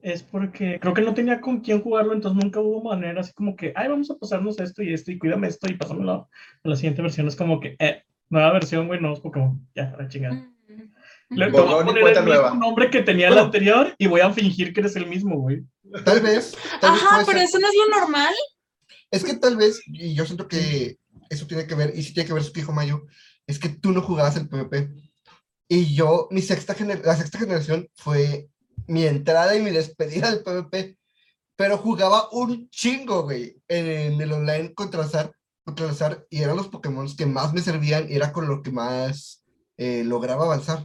[0.00, 3.54] es porque creo que no tenía con quién jugarlo, entonces nunca hubo manera así como
[3.54, 6.30] que, ay, vamos a pasarnos esto y esto y cuídame esto y pásamelo
[6.64, 7.28] a la siguiente versión.
[7.28, 9.60] Es como que, eh, nueva versión, güey, nuevos Pokémon.
[9.74, 10.50] Ya, la chingada.
[11.30, 12.54] Le voy a poner el mismo nueva.
[12.54, 15.62] nombre que tenía el anterior y voy a fingir que eres el mismo, güey.
[16.04, 16.56] Tal vez.
[16.80, 17.48] Tal vez Ajá, puede pero ser.
[17.48, 18.34] eso no es lo normal.
[19.10, 22.26] Es que tal vez, y yo siento que eso tiene que ver, y sí tiene
[22.26, 23.06] que ver su hijo Mayo,
[23.46, 24.90] es que tú no jugabas el PvP.
[25.68, 28.48] Y yo, mi sexta la sexta generación fue
[28.88, 30.96] mi entrada y mi despedida del PvP.
[31.54, 35.32] Pero jugaba un chingo, güey, en el online contra azar,
[35.64, 39.44] contra y eran los Pokémon que más me servían y era con lo que más
[39.76, 40.84] eh, lograba avanzar.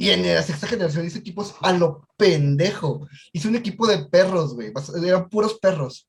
[0.00, 3.08] Y en la sexta generación hice equipos a lo pendejo.
[3.32, 4.72] Hice un equipo de perros, güey.
[5.04, 6.08] Eran puros perros.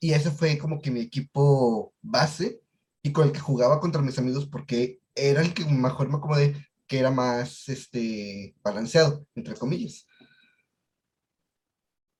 [0.00, 2.60] Y ese fue como que mi equipo base
[3.02, 6.56] y con el que jugaba contra mis amigos porque era el que mejor me acomodé,
[6.86, 10.06] que era más este, balanceado, entre comillas.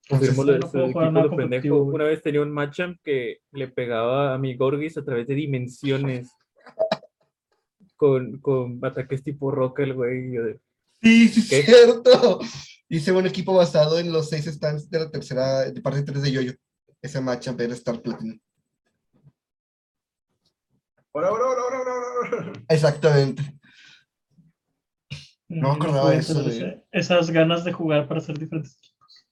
[0.07, 1.83] Confirmo Entonces, lo de no puedo jugar pendejo.
[1.85, 6.31] Una vez tenía un matchup que le pegaba a mi Gorgis a través de dimensiones.
[7.97, 10.29] Con, con ataques tipo roca el güey.
[10.31, 10.61] y yo de,
[11.03, 11.63] Sí, sí, ¿Qué?
[11.63, 12.41] cierto.
[12.89, 16.33] Hice un equipo basado en los seis stands de la tercera, de parte 3 de
[16.33, 16.53] Yoyo.
[17.03, 18.39] Ese matchup era Star Platinum.
[21.13, 22.53] Ahora, ahora, ahora, ahora, ahora.
[22.69, 23.43] Exactamente.
[25.49, 29.27] No me acordaba de eso, ese- Esas ganas de jugar para hacer diferentes equipos.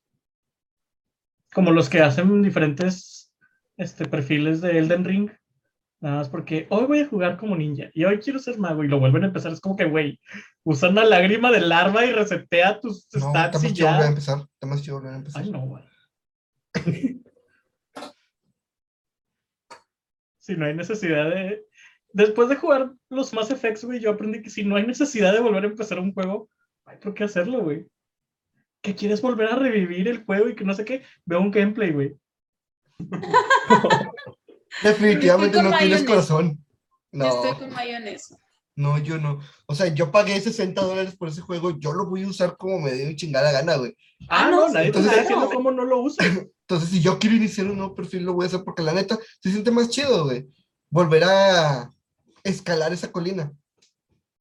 [1.52, 3.32] Como los que hacen diferentes
[3.76, 5.30] este, perfiles de Elden Ring.
[6.02, 8.88] Nada más porque hoy voy a jugar como ninja y hoy quiero ser mago y
[8.88, 9.52] lo vuelven a empezar.
[9.52, 10.18] Es como que, güey,
[10.64, 14.00] usa una lágrima del larva y resetea tus No, está stats más y volver a
[14.00, 14.08] ya.
[14.08, 14.38] empezar.
[14.40, 15.42] Está más chido volver a empezar.
[15.44, 15.84] Ay, no, güey.
[20.38, 21.64] si no hay necesidad de.
[22.12, 25.38] Después de jugar los Mass Effects, güey, yo aprendí que si no hay necesidad de
[25.38, 26.50] volver a empezar un juego,
[26.84, 27.86] hay por qué hacerlo, güey.
[28.80, 31.92] Que quieres volver a revivir el juego y que no sé qué, veo un gameplay,
[31.92, 32.16] güey.
[34.82, 36.58] Definitivamente no tienes corazón.
[37.12, 38.36] Yo No, estoy con mayonesa.
[38.74, 39.38] no, yo no.
[39.66, 41.78] O sea, yo pagué 60 dólares por ese juego.
[41.78, 43.94] Yo lo voy a usar como me dé mi chingada gana, güey.
[44.28, 46.26] Ah, Ah, no, nadie te está diciendo cómo no lo usas.
[46.68, 49.18] Entonces, si yo quiero iniciar un nuevo perfil, lo voy a hacer porque la neta
[49.42, 50.46] se siente más chido, güey.
[50.88, 51.90] Volver a
[52.44, 53.52] escalar esa colina.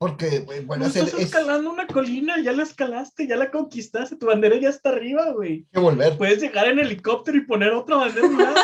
[0.02, 4.26] Porque, güey, bueno, estás es escalando una colina, ya la escalaste, ya la conquistaste, tu
[4.26, 5.68] bandera ya está arriba, güey.
[5.72, 6.18] que volver.
[6.18, 8.56] Puedes llegar en helicóptero y poner otra bandera un lado.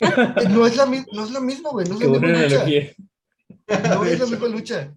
[0.50, 1.88] No es la, no es la misma, güey.
[1.88, 3.94] No es Qué la misma lucha.
[3.96, 4.94] No es la misma lucha.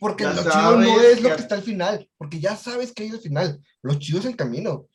[0.00, 2.10] Porque Ya lo chido no es lo que- está al final.
[2.18, 3.60] Porque ya sabes que hay al final.
[3.80, 4.88] Lo chido es el camino.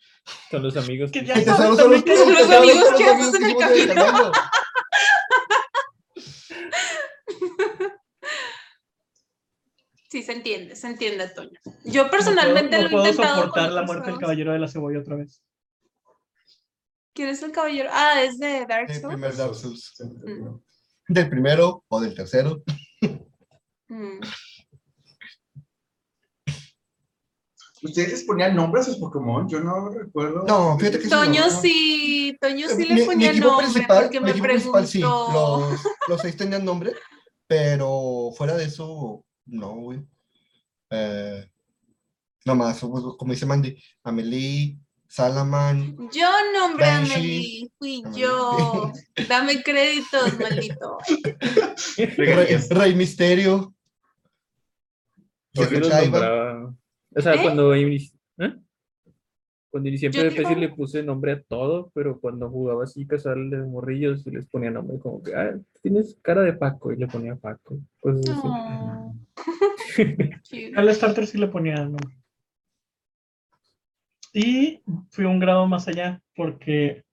[0.51, 1.09] Son los amigos.
[1.09, 2.37] Que ya sabes son los Los que- amigos
[2.89, 4.31] los que en el camino.
[10.11, 11.57] Sí, se entiende, se entiende, Toño.
[11.85, 13.41] Yo personalmente no lo puedo, he no puedo intentado.
[13.43, 15.41] soportar la muerte del caballero de la cebolla otra vez.
[17.13, 17.89] ¿Quién es el caballero?
[17.93, 19.13] Ah, es de Dark El Souls.
[19.13, 19.93] primer Dark Souls.
[20.01, 20.57] Mm.
[21.07, 22.61] Del primero o del tercero.
[23.87, 24.19] Mm.
[27.83, 29.47] ¿Ustedes les ponían nombres a sus Pokémon?
[29.49, 30.43] Yo no recuerdo.
[30.45, 31.61] No, fíjate que sí, Toño no.
[31.61, 34.87] sí, Toño sí Mi- le mi ponía equipo nombre principal, porque mi me equipo principal
[34.87, 36.93] sí, los, los seis tenían nombre,
[37.47, 40.01] pero fuera de eso, no, güey.
[40.89, 41.49] Eh,
[42.45, 44.77] nomás, pues, como dice Mandy, Amelie,
[45.07, 47.13] Salaman, Yo nombré a Banshee.
[47.15, 48.91] Amelie, fui yo.
[49.27, 50.97] Dame créditos, maldito.
[51.97, 53.75] Rey, Rey Misterio.
[55.53, 56.19] ¿Por qué los Chaiba.
[56.19, 56.75] nombraba?
[57.13, 57.41] O sea, ¿Eh?
[57.41, 58.09] cuando ¿eh?
[59.71, 63.49] Cuando inicié Yo PvP sí le puse nombre a todo, pero cuando jugaba así casual
[63.49, 67.07] de morrillos sí les ponía nombre como que, ah, tienes cara de Paco y le
[67.07, 67.79] ponía Paco.
[68.01, 68.41] Pues así.
[68.43, 69.15] Oh.
[70.75, 72.15] Al starter sí le ponía nombre.
[74.33, 77.03] Y fui un grado más allá, porque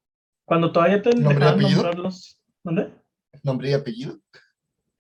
[0.45, 1.83] cuando todavía te ¿Nombre y dejaban apellido?
[1.83, 2.43] nombrarlos.
[2.63, 2.93] ¿Dónde?
[3.43, 4.19] Nombre y apellido.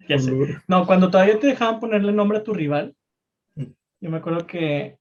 [0.08, 0.32] Ya sé.
[0.66, 2.94] No, cuando todavía te dejaban ponerle nombre a tu rival,
[3.54, 3.64] Mm.
[4.00, 4.98] yo me acuerdo que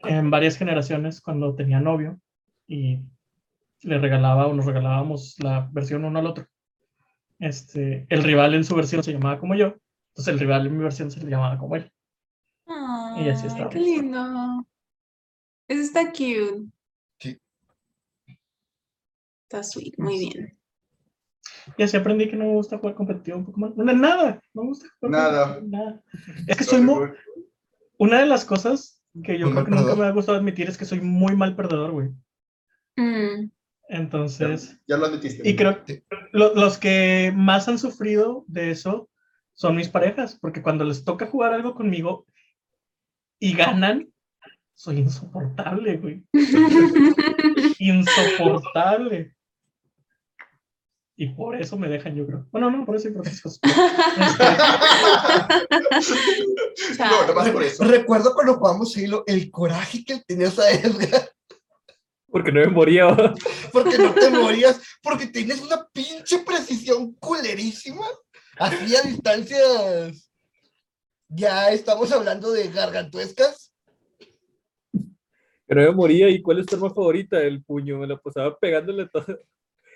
[0.00, 2.20] en varias generaciones, cuando tenía novio
[2.66, 3.00] y
[3.82, 6.46] le regalaba o nos regalábamos la versión uno al otro,
[7.38, 9.74] este, el rival en su versión se llamaba como yo,
[10.08, 11.90] entonces el rival en mi versión se le llamaba como él.
[13.16, 13.74] Y así estábamos.
[13.74, 14.66] qué lindo.
[15.66, 16.70] Eso está cute.
[17.18, 17.40] Sí.
[19.42, 20.58] Está sweet, muy bien.
[21.76, 23.76] Y así aprendí que no me gusta jugar competitivo un poco más.
[23.76, 25.54] No, nada, no me gusta jugar Nada.
[25.54, 26.02] competitivo, nada.
[26.46, 27.10] Es que soy muy,
[27.98, 29.98] una de las cosas que yo Muy creo que nunca perdedor.
[29.98, 32.08] me ha gustado admitir es que soy muy mal perdedor, güey.
[32.96, 33.50] Mm.
[33.88, 35.48] Entonces, Ya lo admitiste.
[35.48, 39.08] y creo que lo- los que más han sufrido de eso
[39.54, 42.24] son mis parejas, porque cuando les toca jugar algo conmigo
[43.40, 44.08] y ganan,
[44.74, 46.24] soy insoportable, güey.
[47.78, 49.34] Insoportable.
[51.20, 52.46] Y por eso me dejan, yo creo.
[52.50, 53.28] Bueno, no, por eso y por.
[53.28, 53.44] Este,
[56.98, 57.84] No, nomás por eso.
[57.84, 61.30] Recuerdo cuando jugamos Halo, el coraje que tenías a Edgar,
[62.26, 63.14] Porque no me moría.
[63.70, 68.06] porque no te morías, porque tienes una pinche precisión culerísima.
[68.56, 70.32] Así a distancias.
[71.28, 73.74] Ya estamos hablando de gargantuescas.
[74.94, 76.30] Que no me moría.
[76.30, 77.42] ¿Y cuál es tu arma favorita?
[77.42, 77.98] El puño.
[77.98, 79.38] Me la pasaba pegándole todo.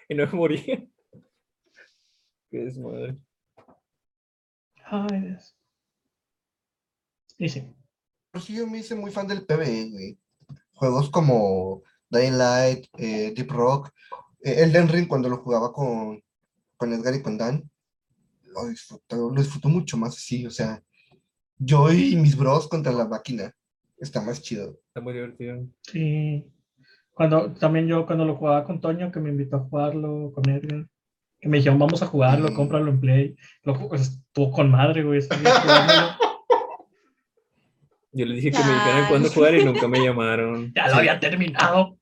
[0.06, 0.86] Y no me moría.
[2.54, 3.16] Qué desmadre.
[4.84, 5.56] Ay, Dios.
[7.36, 7.64] Y sí.
[8.30, 10.18] Por eso yo me hice muy fan del PvE, güey.
[10.74, 13.90] Juegos como Dying Light, eh, Deep Rock,
[14.40, 16.22] eh, Elden Ring cuando lo jugaba con,
[16.76, 17.68] con Edgar y con Dan.
[18.44, 20.80] Lo disfruto, lo disfruto mucho más así, o sea,
[21.58, 23.52] yo y mis bros contra la máquina.
[23.98, 24.78] Está más chido.
[24.86, 25.66] Está muy divertido.
[25.82, 26.48] Sí.
[27.14, 30.86] Cuando, también yo cuando lo jugaba con Toño, que me invitó a jugarlo con Edgar,
[31.44, 32.54] que me dijeron, vamos a jugarlo, Mm.
[32.54, 33.36] cómpralo en Play.
[33.64, 35.18] Lo, ju- estuvo con madre, güey.
[35.18, 36.16] ese día jugándolo.
[38.12, 40.72] Yo les dije que me dijeran cuándo jugar y nunca me llamaron.
[40.76, 41.98] ya lo había terminado.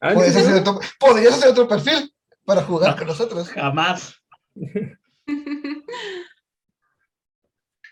[0.00, 2.14] Ah, ¿en Podrías hacer, otro, podrías hacer otro perfil
[2.44, 2.96] para jugar No.
[2.98, 3.48] con nosotros.
[3.50, 4.14] Jamás.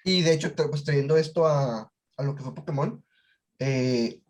[0.04, 3.02] Y de hecho, pues, trayendo esto a, a lo que fue Pokémon,
[3.58, 4.20] eh,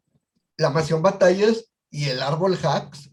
[0.57, 3.11] la mansión batallas y el árbol hacks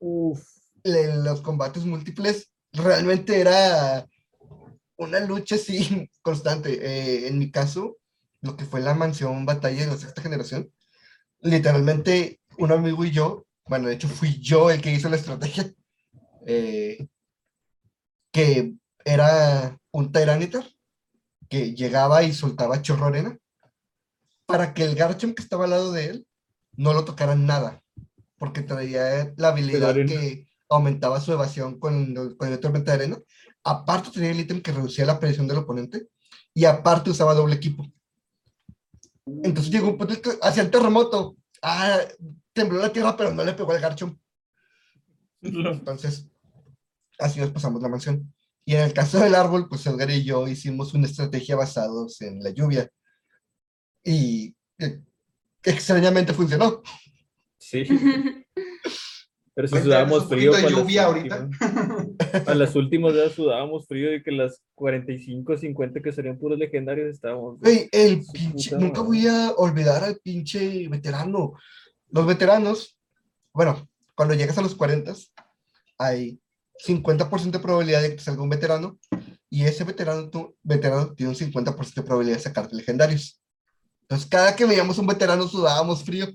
[0.00, 0.42] Uf.
[0.82, 4.06] le- los combates múltiples realmente era
[4.96, 6.72] una lucha así constante.
[6.72, 7.96] Eh, en mi caso,
[8.40, 10.70] lo que fue la mansión batalla de la sexta generación,
[11.40, 15.72] literalmente un amigo y yo, bueno, de hecho fui yo el que hizo la estrategia,
[16.46, 17.06] eh,
[18.30, 20.64] que era un Tyranitar
[21.48, 23.38] que llegaba y soltaba chorro arena
[24.46, 26.26] para que el Garchomp que estaba al lado de él
[26.76, 27.82] no lo tocara nada,
[28.36, 33.18] porque traía la habilidad que aumentaba su evasión con, con el tormenta de arena.
[33.62, 36.08] Aparte tenía el ítem que reducía la presión del oponente
[36.52, 37.84] y aparte usaba doble equipo.
[39.26, 41.36] Entonces llegó un punto que hacía el terremoto.
[41.62, 42.00] Ah,
[42.52, 44.18] tembló la tierra, pero no le pegó al Garchomp.
[45.40, 46.28] Entonces,
[47.18, 48.32] así nos pasamos la mansión.
[48.64, 52.42] Y en el caso del árbol, pues Edgar y yo hicimos una estrategia basados en
[52.42, 52.88] la lluvia.
[54.02, 55.02] Y eh,
[55.62, 56.82] extrañamente funcionó.
[57.58, 57.84] Sí,
[59.54, 60.52] pero si sudábamos frío.
[60.52, 61.48] para lluvia ahorita.
[61.48, 66.58] últimas- A las últimas ya sudábamos frío de que las 45, 50 que serían puros
[66.58, 67.58] legendarios estábamos.
[67.60, 69.18] Güey, el pinche, nunca madre.
[69.20, 71.52] voy a olvidar al pinche veterano.
[72.10, 72.98] Los veteranos,
[73.52, 75.14] bueno, cuando llegas a los 40,
[75.98, 76.38] hay
[76.84, 78.98] 50% de probabilidad de que te salga un veterano
[79.48, 83.40] y ese veterano, tu- veterano tiene un 50% de probabilidad de sacarte legendarios.
[84.02, 86.26] Entonces, cada que veíamos un veterano sudábamos frío.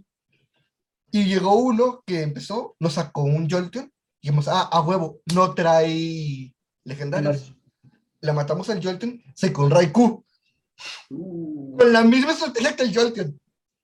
[1.12, 3.92] Y llegó uno que empezó, nos sacó un Jolteon
[4.22, 6.54] y dijimos, ah, a huevo, no trae
[6.84, 7.54] legendarios.
[8.22, 10.24] Le matamos al Jolteon, sacó un Raikou
[11.10, 13.38] Uh, con la misma estrategia que el Jolteon.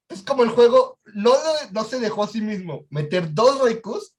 [0.08, 1.34] Es como el juego no,
[1.74, 4.16] no se dejó a sí mismo meter dos Raikus,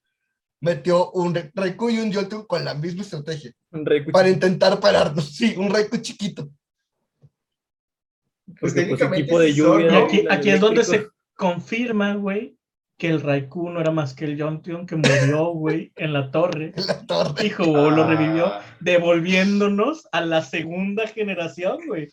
[0.61, 5.33] metió un Ra- Raikou y un Jolteon con la misma estrategia Un para intentar pararnos.
[5.33, 6.49] Sí, un Raikou chiquito.
[8.45, 9.97] Pues porque, pues, técnicamente equipo de son, lluvia.
[10.05, 12.56] Aquí, aquí es donde se confirma, güey,
[12.97, 16.73] que el Raikou no era más que el Jontion que murió, güey, en la torre.
[16.75, 17.45] En la torre.
[17.45, 22.09] Hijo, lo revivió, ah, devolviéndonos a la segunda generación, güey.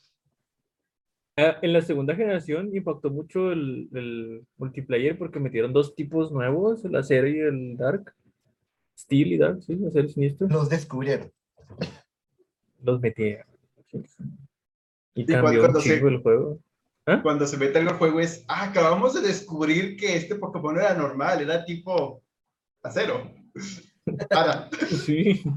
[1.36, 6.84] Ah, En la segunda generación impactó mucho el, el multiplayer porque metieron dos tipos nuevos,
[6.84, 8.14] el Acero y el Dark.
[8.96, 10.46] Steel y Dark, sí, Acero y Sinistro.
[10.48, 11.32] Los descubrieron.
[12.82, 13.46] Los metieron.
[15.14, 16.58] Y cambió un se- el juego.
[17.22, 20.80] Cuando se mete en el juego es, ah, acabamos de descubrir que este Pokémon no
[20.80, 22.22] era normal, era tipo
[22.82, 23.30] acero.
[24.30, 24.68] Para.
[24.88, 25.42] Sí.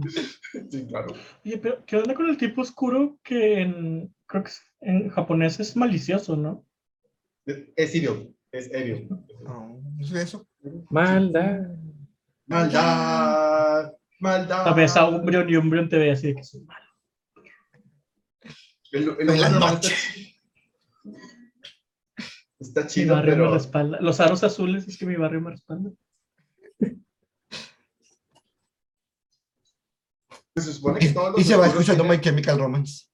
[0.71, 1.13] Sí, claro.
[1.45, 5.59] Oye, pero ¿qué onda con el tipo oscuro que en, creo que es- en japonés
[5.59, 6.65] es malicioso, ¿no?
[7.45, 9.09] Es, es Evil, es Evil.
[9.43, 10.47] No, no sé eso.
[10.89, 11.67] Maldad.
[12.47, 14.67] Maldad, maldad.
[14.67, 16.85] A veces a Umbreon y Umbreon te ve así de que soy malo.
[18.93, 19.93] El, el En la noche.
[21.03, 21.36] Está,
[22.59, 23.99] está Mi chido, barrio me pero respalda.
[24.01, 25.91] Los aros azules es que mi barrio me respalda.
[30.55, 33.05] se supone que todos los Y se va escuchando tienen- My Chemical Romance.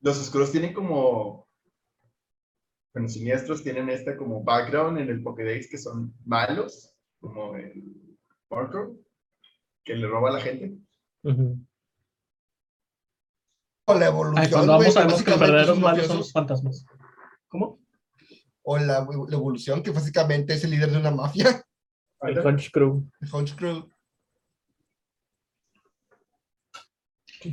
[0.00, 1.46] Los oscuros tienen como
[2.94, 8.16] bueno, siniestros tienen esta como background en el Pokédex que son malos, como el
[8.50, 8.96] Marco,
[9.84, 10.76] que le roba a la gente.
[11.22, 11.30] O
[13.94, 14.44] la evolución.
[14.44, 16.84] Ay, cuando sabemos que los verdaderos malos son los fantasmas.
[17.48, 17.80] ¿Cómo?
[18.62, 21.62] O la, la evolución, que básicamente es el líder de una mafia.
[22.22, 23.08] El Hunch Crew.
[23.20, 23.88] El Hunch Crew.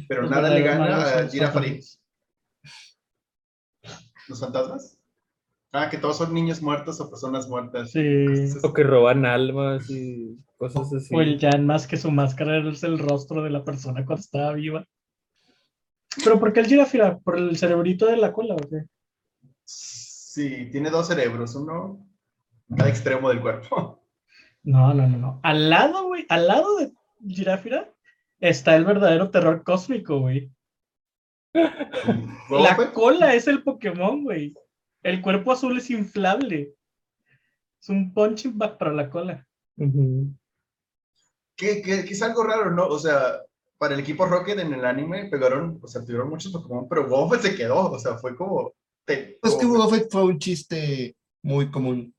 [0.10, 1.82] Pero Los nada le gana a Girafari.
[1.82, 2.02] fantasmas.
[4.28, 5.00] ¿Los fantasmas?
[5.72, 7.92] Ah, que todos son niños muertos o personas muertas.
[7.92, 8.26] Sí.
[8.64, 11.16] O que roban almas y cosas así.
[11.16, 14.54] O el Jan más que su máscara es el rostro de la persona cuando estaba
[14.54, 14.86] viva.
[16.24, 17.18] ¿Pero por qué el Girafira?
[17.20, 18.84] ¿Por el cerebrito de la cola o qué?
[19.66, 22.06] Sí, tiene dos cerebros, uno
[22.70, 24.04] en cada extremo del cuerpo.
[24.64, 25.40] No, no, no, no.
[25.44, 26.92] Al lado, güey, al lado de
[27.28, 27.90] Girafira
[28.40, 30.52] está el verdadero terror cósmico, güey.
[31.54, 34.54] La cola es el Pokémon, güey.
[35.04, 36.74] El cuerpo azul es inflable.
[37.82, 39.48] Es un punching bag para la cola.
[39.78, 40.34] Ujú.
[41.56, 42.88] que, que- que es algo raro, ¿no?
[42.88, 43.42] O sea,
[43.78, 47.42] para el equipo Rocket en el anime pegaron, o sea, tuvieron muchos Pokémon, pero Wolfet
[47.42, 48.74] se quedó, o sea, fue como...
[49.06, 52.14] te- Pues que Buffett fue un chiste muy común.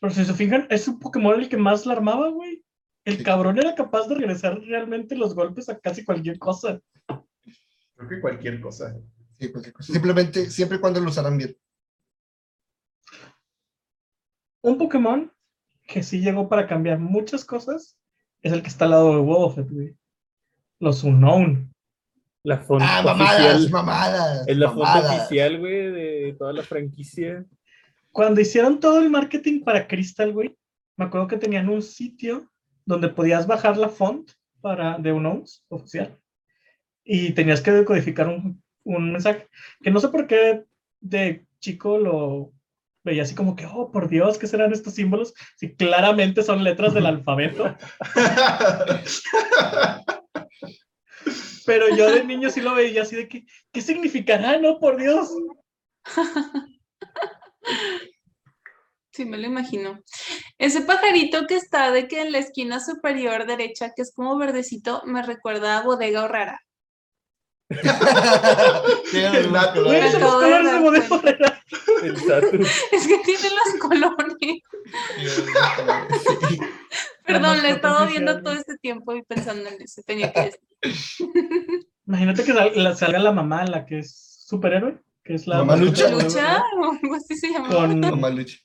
[0.00, 2.64] Pero si se fijan, es un Pokémon el que más la armaba, güey.
[3.04, 3.22] El Sí.
[3.24, 6.80] cabrón era capaz de regresar realmente los golpes a casi cualquier cosa.
[7.06, 8.94] Creo que cualquier cosa.
[9.38, 9.92] Sí, cualquier cosa.
[9.92, 11.56] Simplemente, siempre y cuando lo usaran bien.
[14.62, 15.32] Un Pokémon
[15.86, 17.98] que sí llegó para cambiar muchas cosas
[18.42, 19.94] es el que está al lado de Wobbuffet, güey.
[20.78, 21.72] Los Unknown.
[22.42, 23.70] La fuente Ah, mamadas, oficial.
[23.70, 24.48] mamadas.
[24.48, 25.18] Es la mamadas.
[25.20, 27.44] oficial, güey, de toda la franquicia.
[28.12, 30.56] Cuando hicieron todo el marketing para Crystal, güey,
[30.96, 32.50] me acuerdo que tenían un sitio
[32.86, 34.30] donde podías bajar la font
[34.60, 36.18] para, de un OUNS oficial
[37.04, 39.46] y tenías que decodificar un, un mensaje
[39.82, 40.64] que no sé por qué
[41.00, 42.52] de chico lo
[43.02, 45.34] veía así como que, oh, por Dios, ¿qué serán estos símbolos?
[45.56, 47.76] Si claramente son letras del alfabeto.
[51.66, 54.58] Pero yo de niño sí lo veía así de que, ¿qué significará?
[54.58, 55.28] No, por Dios.
[59.12, 59.98] Sí, me lo imagino.
[60.56, 65.02] Ese pajarito que está de que en la esquina superior derecha, que es como verdecito,
[65.04, 66.60] me recuerda a bodega
[69.12, 70.12] El los colores.
[70.12, 71.49] de colores de dar Bodega.
[72.02, 72.62] El Saturn.
[72.92, 74.36] Es que tiene los colores.
[77.26, 80.02] Perdón, le he estado viendo todo este tiempo y pensando en eso.
[80.06, 80.82] Tenía que decir.
[82.06, 82.52] Imagínate que
[82.96, 86.04] salga la mamá, la que es superhéroe, que es la Mamalucha.
[86.10, 86.62] mascota de ¿Lucha?
[86.80, 87.68] O algo así se llama.
[87.68, 88.56] Con, Mamalucha.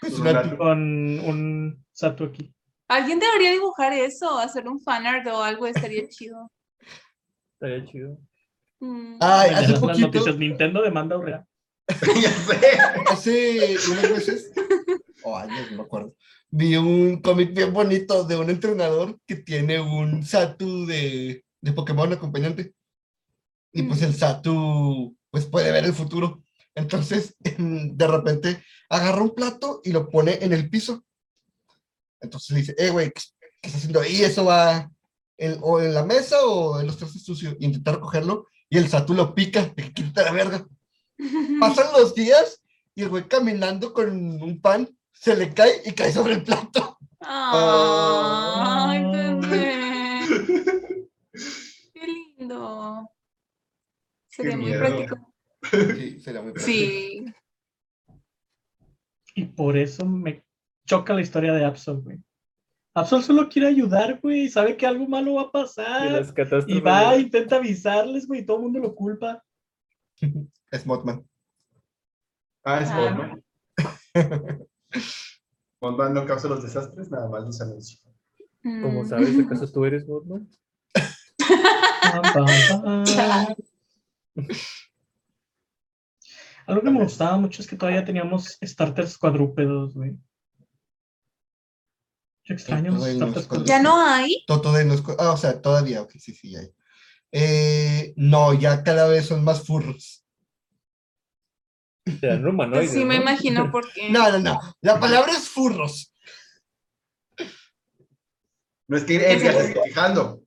[0.00, 0.56] Pues Un una- gato.
[0.58, 2.52] con un Satu aquí.
[2.88, 6.50] Alguien debería dibujar eso, hacer un fanart o algo, estaría chido.
[7.54, 8.18] Estaría chido.
[8.80, 9.16] Mm.
[9.20, 11.46] Ay, hace las poquito, noticias, Nintendo demanda a Aurrera.
[12.22, 12.60] ya sé.
[13.10, 14.52] hace unas veces,
[15.22, 16.14] o años, no me acuerdo,
[16.50, 22.12] vi un cómic bien bonito de un entrenador que tiene un Satu de, de Pokémon
[22.12, 22.74] acompañante.
[23.72, 26.42] Y pues el Satu, pues puede ver el futuro.
[26.76, 31.04] Entonces, de repente, agarra un plato y lo pone en el piso.
[32.20, 34.22] Entonces le dice, eh, güey, ¿qué, qué estás haciendo ahí?
[34.22, 34.90] ¿Eso va
[35.36, 37.56] en, o en la mesa o en los trastes sucios?
[37.60, 40.66] Intenta recogerlo y el Satu lo pica, te quita la verga.
[41.60, 42.62] Pasan los días
[42.94, 44.08] y el güey caminando con
[44.42, 46.98] un pan se le cae y cae sobre el plato.
[47.20, 49.10] Ay, Ah.
[49.12, 50.20] bebé.
[51.94, 53.08] Qué lindo.
[54.28, 54.80] Sería muy miedo.
[54.80, 55.34] práctico.
[55.70, 56.66] Sí, sería muy práctico.
[56.66, 57.24] Sí.
[59.36, 60.44] Y por eso me
[60.86, 62.18] choca la historia de Absol, güey.
[62.96, 66.12] Absol solo quiere ayudar, güey, y sabe que algo malo va a Y pasar.
[66.12, 66.76] las catástrofes.
[66.76, 69.42] Y va, intenta avisarles, güey, y todo el mundo lo culpa.
[70.74, 71.24] Es Mothman.
[72.64, 72.98] Ah, es Ah.
[72.98, 74.66] Bondman.
[75.80, 78.00] Bondman no causa los desastres, nada más los anuncia.
[78.82, 79.08] Como Mm.
[79.08, 80.04] sabes, ¿acaso tú eres.
[83.04, 83.56] Chale.
[86.66, 90.16] Algo que me gustaba mucho es que todavía teníamos starters cuadrúpedos, güey.
[92.44, 93.68] Yo extraño los starters cuadrúpedos.
[93.68, 94.42] ¿Ya no hay?
[94.46, 96.74] Toto de los co- Ah, o sea, todavía, ok, sí, sí, ya hay.
[97.30, 100.23] Eh, no, ya cada vez son más furros.
[102.20, 102.92] Serán humanoides.
[102.92, 103.22] Sí, me ¿no?
[103.22, 104.10] imagino por qué.
[104.10, 104.60] No, no, no.
[104.80, 106.12] La palabra es furros.
[108.86, 110.42] No es que Edgar se esté quejando.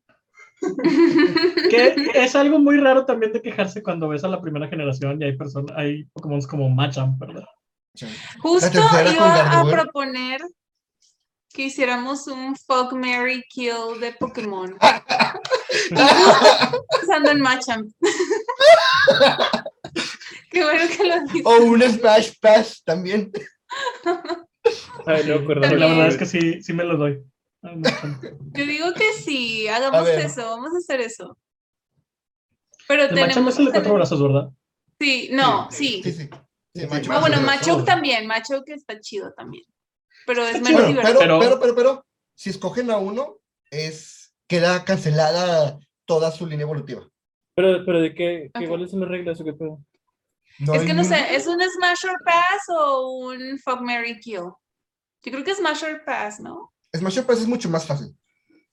[1.70, 5.26] Que es algo muy raro también de quejarse cuando ves a la primera generación y
[5.26, 7.46] hay personas, hay Pokémon como Machamp, ¿verdad?
[8.40, 10.42] Justo iba a proponer
[11.54, 14.78] que hiciéramos un Fuck Mary Kill de Pokémon.
[17.00, 17.92] Pensando en Machamp.
[20.50, 21.42] Qué bueno que lo dices.
[21.46, 23.32] o un Smash Pass también.
[25.06, 25.80] Ay, no, perdón.
[25.80, 27.24] la verdad es que sí, sí me lo doy.
[27.62, 27.82] Ay.
[28.54, 31.38] Yo digo que sí, hagamos eso, vamos a hacer eso.
[32.88, 34.50] Pero El tenemos es el de cuatro brazos, ¿verdad?
[35.00, 36.02] Sí, no, sí.
[36.04, 36.30] Sí, sí.
[36.74, 37.12] Sí, Sí, macho.
[37.12, 39.64] Ah, bueno, Macho, Macho también, Macho que está chido también.
[40.28, 41.20] Pero es menos Bueno, divertido.
[41.20, 43.38] pero, Pero- pero, pero, si escogen a uno,
[43.72, 47.08] es queda cancelada toda su línea evolutiva.
[47.56, 48.70] Pero, pero de qué, qué Ok.
[48.70, 49.80] ¿cuáles son las reglas o qué pedo?
[50.60, 54.52] No es que no sé, ¿es un Smash or Pass o un Fuck Mary Kill?
[55.24, 56.74] Yo creo que es Smash or Pass, ¿no?
[56.96, 58.16] Smash Pass es mucho más fácil.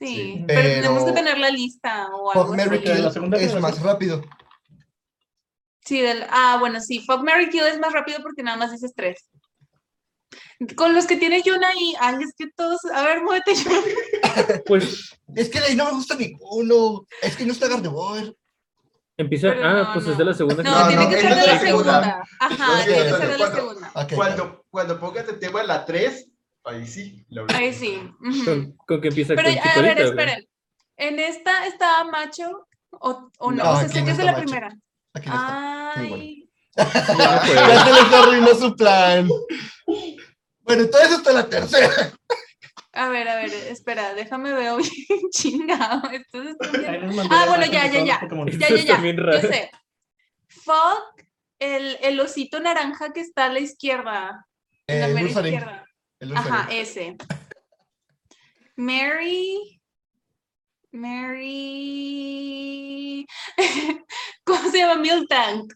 [0.01, 0.45] Sí, Sí.
[0.47, 3.81] pero, tenemos que tener la lista o Fuck algo Mary de la Kill es más
[3.81, 4.23] rápido.
[5.85, 8.93] Sí, del, ah, bueno, sí, Fuck Mary Kill es más rápido porque nada más dices
[8.97, 9.29] tres.
[10.77, 13.81] Con los que tiene Yuna y, ay, es que todos, a ver, muévete Yuna.
[14.67, 17.07] Pues Es que de ahí no me gusta ninguno.
[17.21, 18.35] Es que no está Gardevoir.
[19.17, 19.49] Empieza.
[19.49, 20.13] Pero ah, no, pues no.
[20.13, 21.93] es de la segunda No, No, tiene que ser de de la segunda.
[22.03, 22.25] segunda.
[22.41, 23.93] Ajá, tiene que ser de la cuando- segunda.
[24.15, 26.27] Cuando, cuando pongas el tema en la 3,
[26.65, 27.25] ahí sí.
[27.29, 28.01] la Ahí sí.
[28.21, 28.45] ujú.
[28.45, 30.49] Con, con que empieza Pero con a ver, esperen.
[30.97, 33.65] ¿En esta estaba macho o, o no?
[33.65, 34.45] No, o sea, sé que es de la macho.
[34.45, 34.69] primera.
[35.15, 35.93] Aquí no está.
[36.01, 36.41] Ay.
[36.77, 39.29] Ya se les arruinó su plan.
[40.63, 42.11] Bueno, entonces hasta la tercera.
[42.95, 44.73] A ver, a ver, espera, déjame ver
[45.33, 46.03] chingado.
[47.31, 48.21] Ah, la bueno, ya, ya, ya.
[48.21, 49.03] Ya, ya, ya.
[49.03, 49.71] Yo sé.
[50.49, 51.25] Fuck
[51.59, 54.47] el, el osito naranja que está a la izquierda.
[54.87, 55.85] En la Eh, mera Ursaring, izquierda.
[56.37, 57.17] Ajá, ese.
[58.77, 59.81] Mary.
[60.93, 62.17] Mary.
[64.45, 64.97] ¿Cómo se llama?
[65.01, 65.73] Miltank.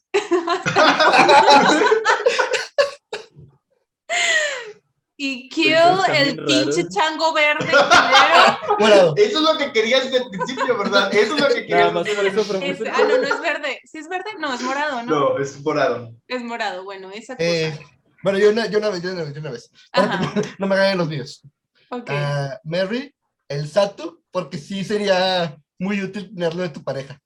[5.21, 5.75] Y Kill,
[6.15, 6.95] el pinche raros.
[6.95, 8.77] chango verde primero.
[8.79, 9.15] Morado.
[9.17, 11.13] Eso es lo que querías desde el principio, ¿verdad?
[11.13, 11.93] Eso es lo que Nada querías.
[11.93, 13.81] más por eso, Este, ah, no, no es verde.
[13.85, 14.31] ¿Sí es verde?
[14.39, 15.11] No, es morado, ¿no?
[15.35, 16.15] No, es morado.
[16.29, 17.49] Es morado, bueno, esa cosa.
[17.49, 17.77] Eh,
[18.23, 19.71] bueno, yo una, yo una vez, yo una vez, yo una vez.
[20.61, 21.43] No, me hagan los míos.
[21.91, 22.11] ok.
[22.11, 23.13] Ah, Mary,
[23.49, 27.21] el Satu, porque sí sería muy útil tenerlo de tu pareja.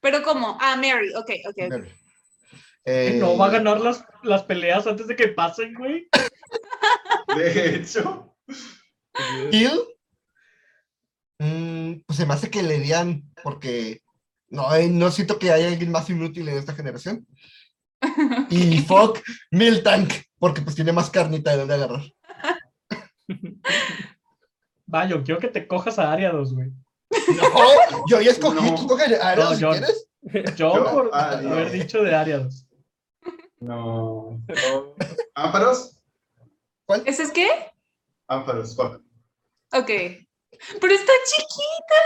[0.00, 0.56] Pero ¿cómo?
[0.60, 1.68] Ah, Mary, ok, ok, ok.
[1.70, 1.92] Mary.
[2.84, 6.08] Eh, No va a ganar las, las peleas antes de que pasen, güey.
[7.36, 8.34] De hecho,
[9.50, 9.80] Kill,
[11.38, 14.02] mm, pues se me hace que le dirían, porque
[14.48, 17.26] no, eh, no siento que haya alguien más inútil en esta generación.
[18.50, 19.20] Y Fuck,
[19.50, 22.02] Miltank, porque pues tiene más carnita de donde agarrar.
[24.92, 26.70] Va, yo quiero que te cojas a Ariados, güey.
[27.36, 28.74] No, yo ya escogí, No.
[28.74, 30.06] tú coge a No, si yo- quieres.
[30.56, 31.52] Yo Yo, por ah, no.
[31.52, 32.66] haber dicho de Ariados.
[33.58, 34.38] no.
[35.34, 35.98] Ámparos,
[37.06, 37.48] ¿Ese es qué?
[38.28, 39.00] ámparos, fuck.
[39.72, 39.90] Ok.
[40.80, 42.00] Pero está chiquita.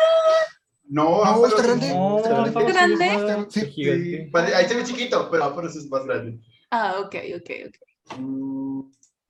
[0.87, 1.51] No, No, ámparos.
[1.53, 1.89] está grande.
[1.89, 2.49] No, Está grande.
[2.49, 3.07] Ámparos ¿Grande?
[3.07, 3.73] está- Sí.
[3.73, 6.39] Sí, ahí se ve chiquito, pero ámparos es más grande.
[6.71, 8.19] Ah, ok, ok, ok.
[8.19, 8.81] Mm,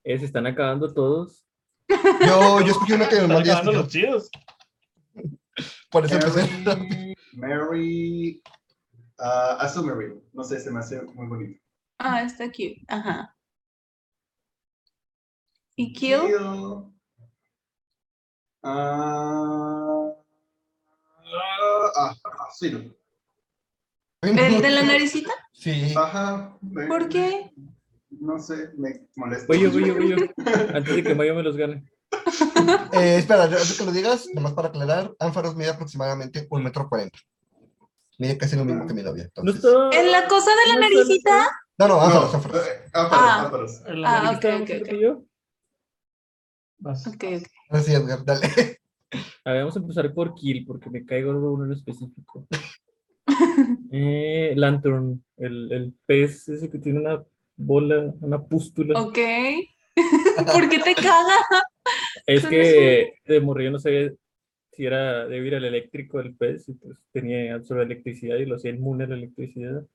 [0.04, 1.46] Eh, se están acabando todos.
[2.20, 4.30] Yo, yo escogí uno que me Están mandé acabando los chidos.
[5.90, 6.48] Por eso empecé.
[6.64, 8.42] Mary, Mary,
[9.18, 10.12] ah, Azul Mary.
[10.32, 11.60] No sé, se me hace muy bonito.
[11.98, 12.82] Ah, está cute.
[12.88, 13.33] Ajá.
[15.76, 16.20] ¿Y Kill?
[16.20, 16.92] Kill.
[18.62, 20.14] Ah,
[21.96, 22.78] ah, ah, sí, no.
[24.22, 25.30] ¿El de la naricita?
[25.52, 25.92] Sí.
[25.96, 26.56] Ajá.
[26.62, 27.52] me- ¿Por qué?
[28.10, 29.46] No sé, me molesta.
[29.48, 30.16] Voy yo, voy yo, voy yo.
[30.74, 31.84] Antes de que Mayo me los gane.
[32.92, 36.88] Eh, espera, antes de que lo digas, nomás para aclarar, Ánfaros mide aproximadamente un metro
[36.88, 37.18] cuarenta.
[38.18, 39.24] Mide casi lo mismo que mi novia.
[39.36, 39.64] No Entonces...
[39.64, 40.00] está.
[40.00, 41.50] ¿En la cosa de la naricita?
[41.76, 42.66] No, no, No, Ánfaros, Ánfaros.
[42.66, 43.90] eh, ámparos, Ah.
[44.06, 44.70] Ah, ¿Aquí ok, ok,
[45.18, 45.24] ok.
[46.84, 47.06] Vas.
[47.06, 47.48] Ok, ok.
[47.70, 48.46] Ahora sí, Edgar, dale.
[49.44, 52.46] A ver, vamos a empezar por Kill, porque me caigo uno en específico.
[53.96, 57.22] Eh, Lantern, el, el pez ese que tiene una
[57.56, 59.00] bola, una pústula.
[59.00, 59.18] Ok.
[60.52, 61.36] ¿Por qué te caga?
[62.26, 64.12] Es que de morrillo no sabía
[64.72, 68.72] si era debido al eléctrico el pez, y pues tenía absorbe electricidad y lo hacía
[68.72, 69.86] inmune a la electricidad.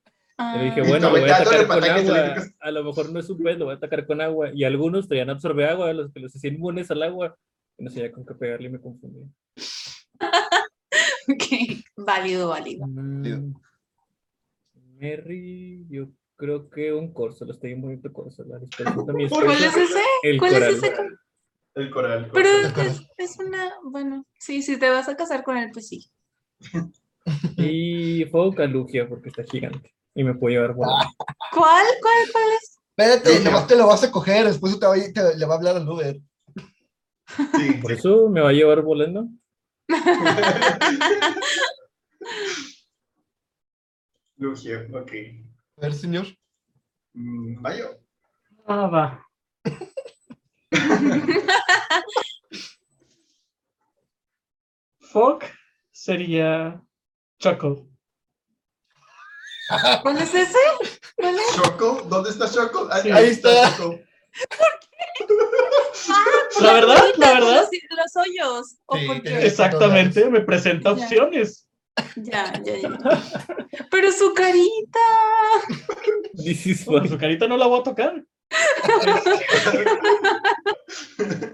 [0.56, 2.34] Le dije, Ah, bueno, lo voy a atacar con agua.
[2.60, 4.50] A lo mejor no es un pez, lo voy a atacar con agua.
[4.54, 7.36] Y algunos traían absorbe agua, los que los hacían inmunes al agua.
[7.78, 9.20] Y no sabía con qué pegarle y me confundí.
[11.28, 11.44] Ok,
[11.96, 12.86] válido, válido.
[12.88, 13.54] Mm,
[14.98, 18.42] Merry, yo creo que un corso, lo estoy muy de corso.
[18.44, 20.00] La respuesta también es ¿Cuál es ese?
[20.22, 20.70] El ¿Cuál coral.
[20.72, 20.94] es ese?
[21.74, 22.30] El coral.
[22.32, 22.88] Pero coral.
[22.88, 26.10] Es, es una, bueno, sí, si te vas a casar con él, pues sí.
[27.56, 29.94] Y Fuego Lugia porque está gigante.
[30.14, 31.06] Y me puedo llevar volando.
[31.52, 31.86] ¿Cuál?
[32.02, 32.28] ¿Cuál?
[32.32, 32.76] ¿Cuál es?
[32.96, 35.56] Espérate, nomás te lo vas a coger, después te va, a- te- le va a
[35.56, 36.20] hablar al Uber.
[37.56, 39.26] Sí, Por eso me va a llevar volando.
[44.36, 45.12] Lugia, ok.
[45.76, 46.26] A ver, señor.
[47.14, 47.98] Mm, Mayo.
[48.66, 49.26] Ah, va.
[55.00, 55.44] Fuck
[55.92, 56.80] sería
[57.38, 57.86] Chuckle.
[60.02, 60.58] ¿Cuál es ese?
[61.16, 61.56] ¿Cuál es?
[61.56, 62.02] ¿Choco?
[62.08, 62.88] ¿Dónde está Choco?
[62.90, 63.10] Ah, Sí.
[63.10, 63.76] Ahí está.
[63.76, 63.98] Choco.
[66.54, 67.68] Por La verdad, la verdad.
[67.70, 67.70] Los,
[68.14, 68.76] los hoyos.
[68.86, 69.46] ¿O Sí, por qué?
[69.46, 71.02] Exactamente, me presenta Ya.
[71.04, 71.66] opciones.
[72.16, 72.98] Ya, ya, ya.
[73.90, 75.00] Pero su carita.
[76.86, 78.24] Bueno, su carita no la voy a tocar.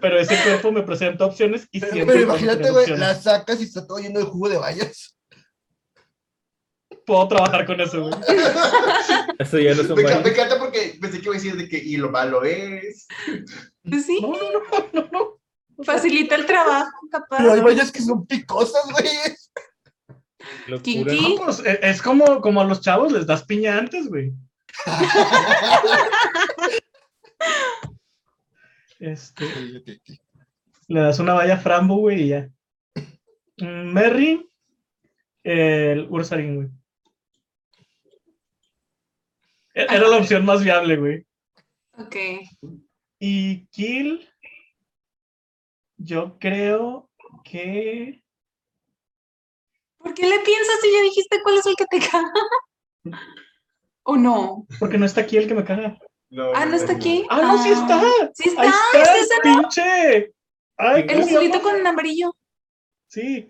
[0.01, 3.65] Pero ese cuerpo me presenta opciones y Pero, siempre pero imagínate, güey, la sacas y
[3.65, 5.16] está todo lleno de jugo de bayas.
[7.07, 8.15] Puedo trabajar con eso, güey.
[9.39, 11.79] Eso ya no son Me, me encanta porque pensé que iba a decir de que
[11.79, 13.07] y lo malo es.
[13.89, 15.09] Pues sí, No, no, no, no,
[15.77, 15.85] no.
[15.85, 17.39] facilita el trabajo, capaz.
[17.39, 19.07] Pero hay bayas que son picosas, güey.
[20.67, 20.83] Locura.
[20.83, 21.37] Kinky.
[21.39, 24.33] No, pues, e- es como, como a los chavos les das piña antes, güey.
[28.99, 29.45] Este,
[30.89, 32.49] le das una valla frambo, güey, y ya.
[33.59, 34.49] Mm, Merry,
[35.45, 36.69] el Ursaring, güey.
[39.77, 41.27] Era la opción más viable, güey.
[41.99, 42.17] Ok.
[43.19, 44.27] Y Kill,
[45.99, 47.11] yo creo
[47.45, 48.23] que.
[49.99, 52.33] ¿Por qué le piensas si ya dijiste cuál es el que te caga?
[54.05, 54.67] ¿O no?
[54.79, 55.99] Porque no está aquí el que me caga.
[56.55, 57.27] Ah, ¿no está aquí?
[57.29, 58.01] ¡Ah, no, sí está!
[58.33, 59.15] Sí está, ¡Ahí está!
[59.15, 59.43] es ese, ¿no?
[59.43, 60.35] ¡Pinche!
[60.79, 62.35] ¡Ay, El ¿cómo se azulito con amarillo.
[63.09, 63.47] Sí.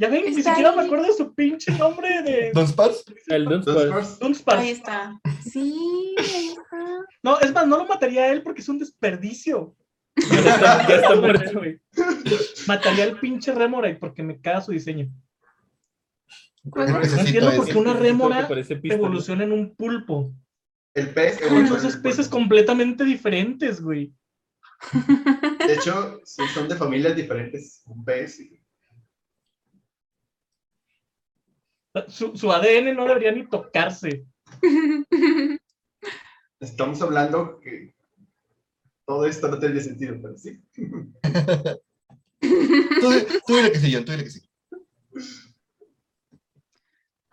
[0.00, 3.04] Ya ven, ni siquiera me acuerdo de su pinche nombre de ¿Don Spars?
[3.26, 4.18] El first.
[4.22, 4.62] Dunsparce.
[4.62, 5.20] Ahí está.
[5.42, 7.06] Sí, ahí está.
[7.22, 9.76] No, es más, no lo mataría a él porque es un desperdicio.
[10.16, 11.58] Ya está, ya está muerto.
[11.58, 11.78] güey.
[12.66, 15.10] Mataría al pinche Remorai porque me caga su diseño.
[16.70, 17.12] ¿Cuál El es?
[17.12, 18.48] No entiendo por qué una rémora
[18.84, 20.32] evoluciona en un pulpo.
[20.94, 24.14] El pez Son dos especies completamente diferentes, güey.
[24.94, 27.82] De hecho, sí, son de familias diferentes.
[27.84, 28.40] Un pez.
[28.40, 28.59] y-
[32.08, 34.24] Su, su ADN no debería ni tocarse.
[36.60, 37.94] Estamos hablando que
[39.06, 40.60] todo esto no tendría sentido, pero sí.
[42.40, 43.10] Tú,
[43.46, 44.40] tú dile que sí, John, tú dile que sí.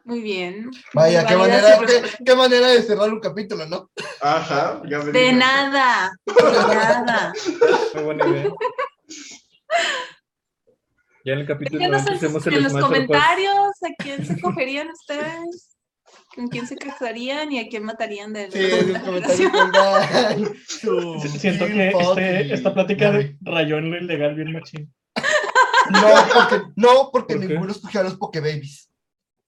[0.03, 0.71] Muy bien.
[0.93, 1.79] Vaya, qué manera,
[2.25, 3.91] qué, manera de cerrar un capítulo, ¿no?
[4.21, 4.81] Ajá.
[4.89, 7.33] ya me De nada, de nada.
[7.93, 8.49] Muy buena idea.
[11.27, 14.39] Ya en el capítulo Déjenos 90 en, hacemos en el los comentarios a quién se
[14.39, 15.75] cogerían ustedes,
[16.33, 21.19] con quién se casarían y a quién matarían de Sí, en los comentarios pongan su
[21.37, 24.93] Siento que este- esta plática de rayó en lo ilegal bien machín.
[25.91, 28.89] No, porque, no, porque ¿Por ninguno escogió a los Pokebabies.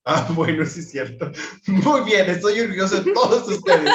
[0.04, 1.32] Ah, bueno, sí es cierto.
[1.66, 3.90] Muy bien, estoy orgulloso de todos ustedes.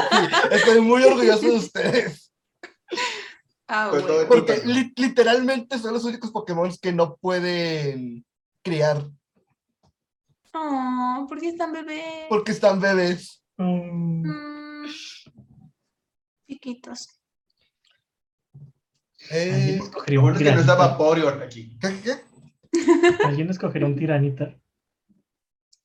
[0.49, 2.31] Estoy muy orgulloso de ustedes.
[3.67, 4.07] Ah, bueno.
[4.07, 8.25] todo- Porque li- literalmente son los únicos Pokémon que no pueden
[8.63, 9.09] criar
[10.53, 12.25] Oh, ¿por qué están bebés?
[12.29, 13.43] porque están bebés.
[13.57, 14.85] Mm, Mm,
[16.47, 17.09] Chiquitos.
[19.31, 20.61] Eh, escogería un que no
[21.43, 21.77] aquí.
[21.79, 22.21] ¿qué, qué?
[23.23, 24.55] Alguien escogería un tiranita.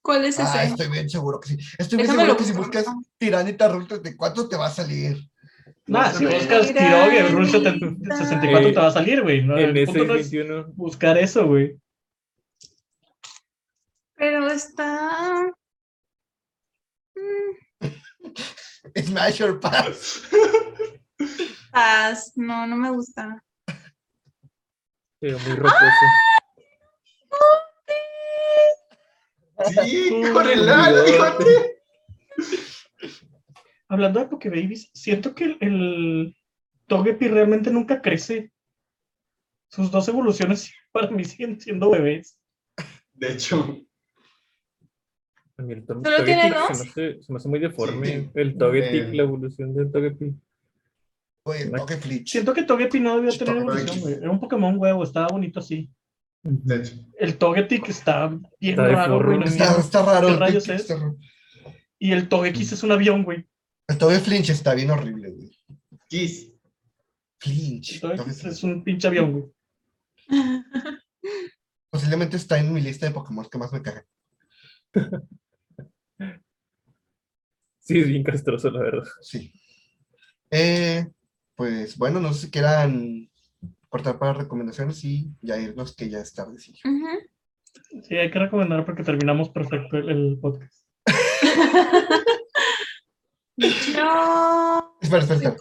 [0.03, 0.73] ¿Cuál es Ah, ese?
[0.75, 1.55] estoy bien seguro que sí.
[1.79, 2.85] Estoy bien Déjame seguro que si buscas
[3.19, 5.30] Tiranita Rule 34 te va a salir.
[5.91, 9.43] Nah, si buscas Tirogue, Rule 64 Eh, te va a salir, güey.
[9.43, 11.77] No, En el punto no es 21 buscar eso, güey.
[14.15, 15.53] Pero está.
[17.17, 17.87] Mm,
[19.05, 20.23] Smash or Pass.
[21.73, 22.33] Paz.
[22.37, 23.43] No, no me gusta.
[25.19, 26.07] pero muy rocoso.
[29.83, 30.61] Sí, con el
[31.05, 31.83] fíjate.
[33.91, 36.37] Hablando de Pokebabies, siento que el, el
[36.87, 38.53] Togepi realmente nunca crece.
[39.69, 42.39] Sus dos evoluciones para mí siguen siendo bebés.
[43.15, 43.79] De hecho,
[45.59, 46.79] A mí el ¿Solo tiene Togepi dos?
[46.79, 48.07] Se me, hace, se me hace muy deforme.
[48.07, 50.35] Sí, el Togetic, el- la evolución del Togepi.
[51.43, 51.71] Oye,
[52.01, 52.31] Flitch.
[52.31, 53.61] Siento que Togepi no debió tener Togepi.
[53.67, 54.15] evolución, güey.
[54.15, 55.91] Era un Pokémon huevo, estaba bonito así.
[56.43, 56.95] de hecho.
[57.19, 59.39] El Togetic está bien Está raro, güey.
[59.39, 60.29] no Está, está raro.
[60.29, 60.81] ¿Qué el rayos Toque- es?
[60.83, 61.17] está raro.
[61.99, 63.45] Y el Togekiss es un avión, güey.
[63.91, 65.51] El Toge Flinch está bien horrible, güey.
[66.07, 66.53] Kiss.
[67.41, 68.01] Flinch.
[68.05, 69.45] El es un pinche avión, güey.
[71.91, 74.05] Posiblemente está en mi lista de Pokémon que más me cagan.
[77.83, 79.09] Sí, es bien castroso, la verdad.
[79.21, 79.53] Sí.
[80.49, 81.09] Eh,
[81.57, 83.29] pues bueno, no sé si quieran
[83.89, 86.61] cortar para recomendaciones y ya irnos, que ya es tarde.
[86.61, 86.79] Sí,
[88.17, 90.87] hay que recomendar porque terminamos perfecto el, el podcast.
[93.61, 95.57] Espera, espera, espera.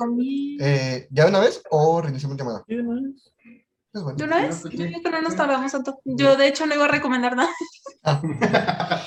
[0.61, 2.63] Eh, ¿Ya de una vez o reiniciamos llamada?
[2.67, 3.01] ¿Y demás?
[3.93, 4.17] Es bueno.
[4.17, 4.63] ¿De una vez?
[4.63, 5.99] Yo digo que no nos tardamos tanto.
[6.05, 7.49] Yo, de hecho, no iba a recomendar nada.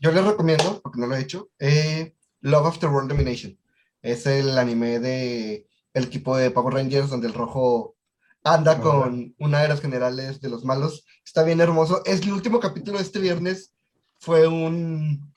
[0.00, 3.56] Yo les recomiendo, porque no lo he hecho, eh, Love After World Domination.
[4.02, 7.96] Es el anime de el equipo de Power Rangers, donde el rojo
[8.42, 8.82] anda Ajá.
[8.82, 11.04] con una de las generales de los malos.
[11.24, 12.02] Está bien hermoso.
[12.04, 13.72] Es el último capítulo de este viernes.
[14.18, 15.34] Fue un,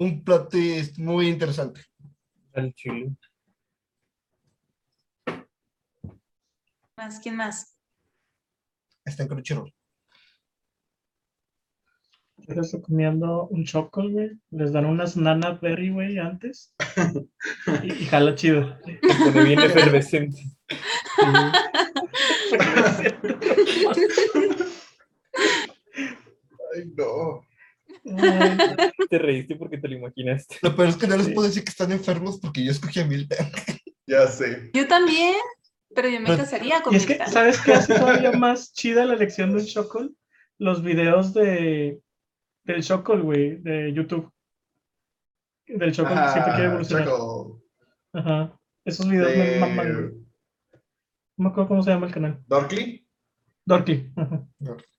[0.00, 1.82] un plot twist muy interesante.
[2.54, 3.14] Al chile.
[6.96, 7.76] Más, ¿quién más?
[9.04, 9.74] Está en Crunchyroll.
[12.38, 14.30] Yo les recomiendo un choco, güey.
[14.50, 16.74] Les dan unas nana berry, güey, antes.
[17.82, 18.78] Y, y jala chido.
[18.82, 20.42] Se bien efervescente.
[26.74, 27.49] Ay, no.
[28.04, 28.56] Ay,
[29.08, 30.56] Te reíste porque te lo imaginaste.
[30.62, 33.06] Lo peor es que no les puedo decir que están enfermos porque yo escogí a
[33.06, 33.52] Miltank.
[34.06, 34.70] Ya sé.
[34.74, 35.36] Yo también,
[35.94, 37.30] pero yo me Pero- casaría con Y es que, Miltank.
[37.32, 40.16] ¿sabes qué hace todavía más chida la elección del Chocol?
[40.58, 42.00] Los videos de
[42.64, 44.28] del Chocol, güey, de YouTube.
[45.68, 47.04] Del Chocol que siempre quiere Ah, evolucionar.
[47.06, 47.62] Choco.
[48.12, 48.50] Ajaj.
[48.84, 49.86] Esos videos me maman.
[49.86, 49.92] De
[51.36, 52.42] No me acuerdo cómo se llama el canal.
[52.48, 53.06] Dorkly.
[53.64, 54.12] Dorkly.
[54.16, 54.44] ajá.
[54.58, 54.86] Dorkly.
[54.86, 54.90] Mm.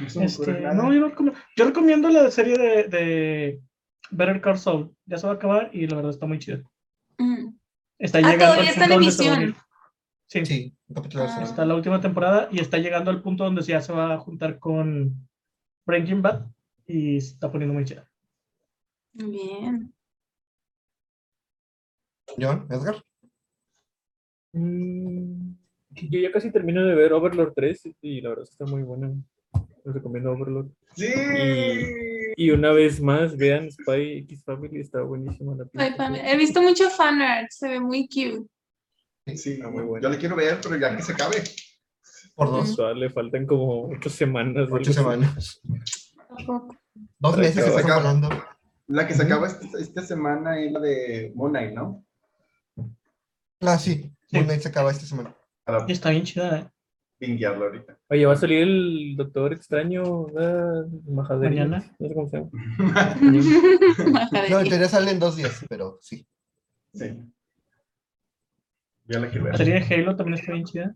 [0.00, 3.62] No ocurre Este, no, yo, no yo recomiendo la serie de, de
[4.10, 4.94] Better Call Saul.
[5.06, 6.62] Ya se va a acabar y la verdad está muy chida.
[7.18, 7.48] Mm.
[7.98, 9.62] Está Ah, llegando todavía al está en punto donde se va a emisión.
[10.26, 10.74] Sí, Sí,
[11.16, 11.40] Ah.
[11.42, 14.58] está la última temporada y está llegando al punto donde ya se va a juntar
[14.58, 15.26] con
[15.86, 16.46] Breaking Bad
[16.86, 18.08] y se está poniendo muy chida.
[19.14, 19.92] Bien.
[22.38, 23.02] John, Edgar.
[24.52, 25.54] Mm,
[26.10, 28.82] Yo ya casi termino de ver Overlord 3 y la verdad es que está muy
[28.82, 29.12] buena.
[29.84, 30.68] Les recomiendo Overlord.
[30.96, 31.06] Sí.
[32.36, 36.30] Y una vez más, vean Spy X Family, está buenísima la película.
[36.30, 38.46] He visto mucho fan art, se ve muy cute.
[39.36, 40.04] Sí, Está muy buena.
[40.04, 41.42] yo le quiero ver, pero ya que se acabe.
[42.34, 44.68] Por dos, le faltan como ocho semanas.
[44.70, 45.60] ocho semanas.
[46.28, 46.76] Tampoco.
[47.18, 47.92] Dos meses que se acabe.
[47.94, 48.28] hablando.
[48.86, 52.04] La que se acaba esta, esta semana es la de Moon Knight, ¿no?
[53.60, 54.10] Ah, sí.
[54.28, 54.36] Sí.
[54.36, 55.34] Moon Knight se acaba esta semana.
[55.68, 56.66] Para está bien chida, ¿eh?
[57.18, 57.98] pinguearlo ahorita.
[58.08, 61.94] Oye, va a salir el Doctor Extraño, ah, Majadería, Mañana.
[61.98, 62.50] No sé cómo se llama.
[64.50, 66.26] No, en teoría sale en dos días, pero sí.
[66.94, 67.18] sí.
[69.08, 69.58] Ya la quiero La ver.
[69.58, 70.94] serie de Halo también está bien chida.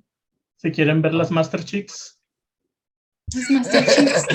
[0.57, 2.19] Si quieren ver las Master Chicks,
[3.35, 4.27] Es Master Chiefs.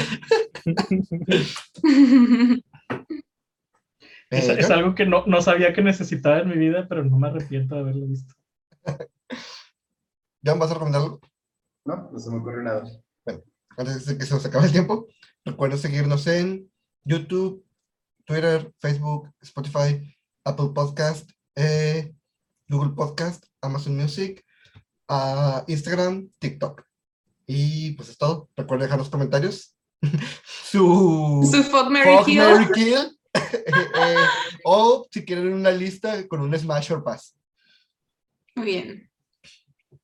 [4.29, 7.29] es, es algo que no, no sabía que necesitaba en mi vida, pero no me
[7.29, 8.35] arrepiento de haberlo visto.
[10.43, 11.19] John, ¿vas a recomendar algo?
[11.85, 12.83] No, no se me ocurre nada.
[13.77, 15.07] Antes de que se nos acabe el tiempo,
[15.45, 16.71] recuerden seguirnos en
[17.03, 17.63] YouTube,
[18.25, 22.13] Twitter, Facebook, Spotify, Apple Podcast, eh,
[22.67, 24.43] Google Podcast, Amazon Music,
[25.07, 26.83] ah, Instagram, TikTok.
[27.45, 28.49] Y pues es todo.
[28.55, 29.75] Recuerden dejar los comentarios.
[30.63, 32.37] Su, Su fuck Mary Fuck, Kill.
[32.37, 33.13] Marry, Kill.
[33.37, 34.25] Eh,
[34.63, 37.37] o si quieren una lista con un Smash or Pass.
[38.55, 39.06] Muy bien.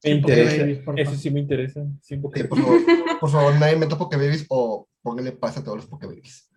[0.03, 0.57] Me interesa.
[0.57, 1.07] babies.
[1.07, 1.81] Ese sí me interesa.
[2.01, 2.81] Sí, Sí, por favor,
[3.19, 6.49] por favor, nadie meta Pokebabies o pónganle paz a todos los Pokebabies.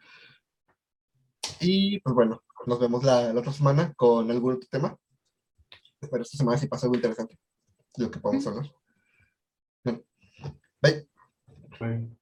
[1.60, 4.97] Y pues bueno, nos vemos la, la otra semana con algún otro tema.
[6.01, 7.39] Pero esta semana sí pasa algo interesante
[7.97, 8.70] de lo que podemos hablar.
[9.85, 10.02] Bueno,
[10.82, 11.09] bye.
[11.81, 12.16] Bye.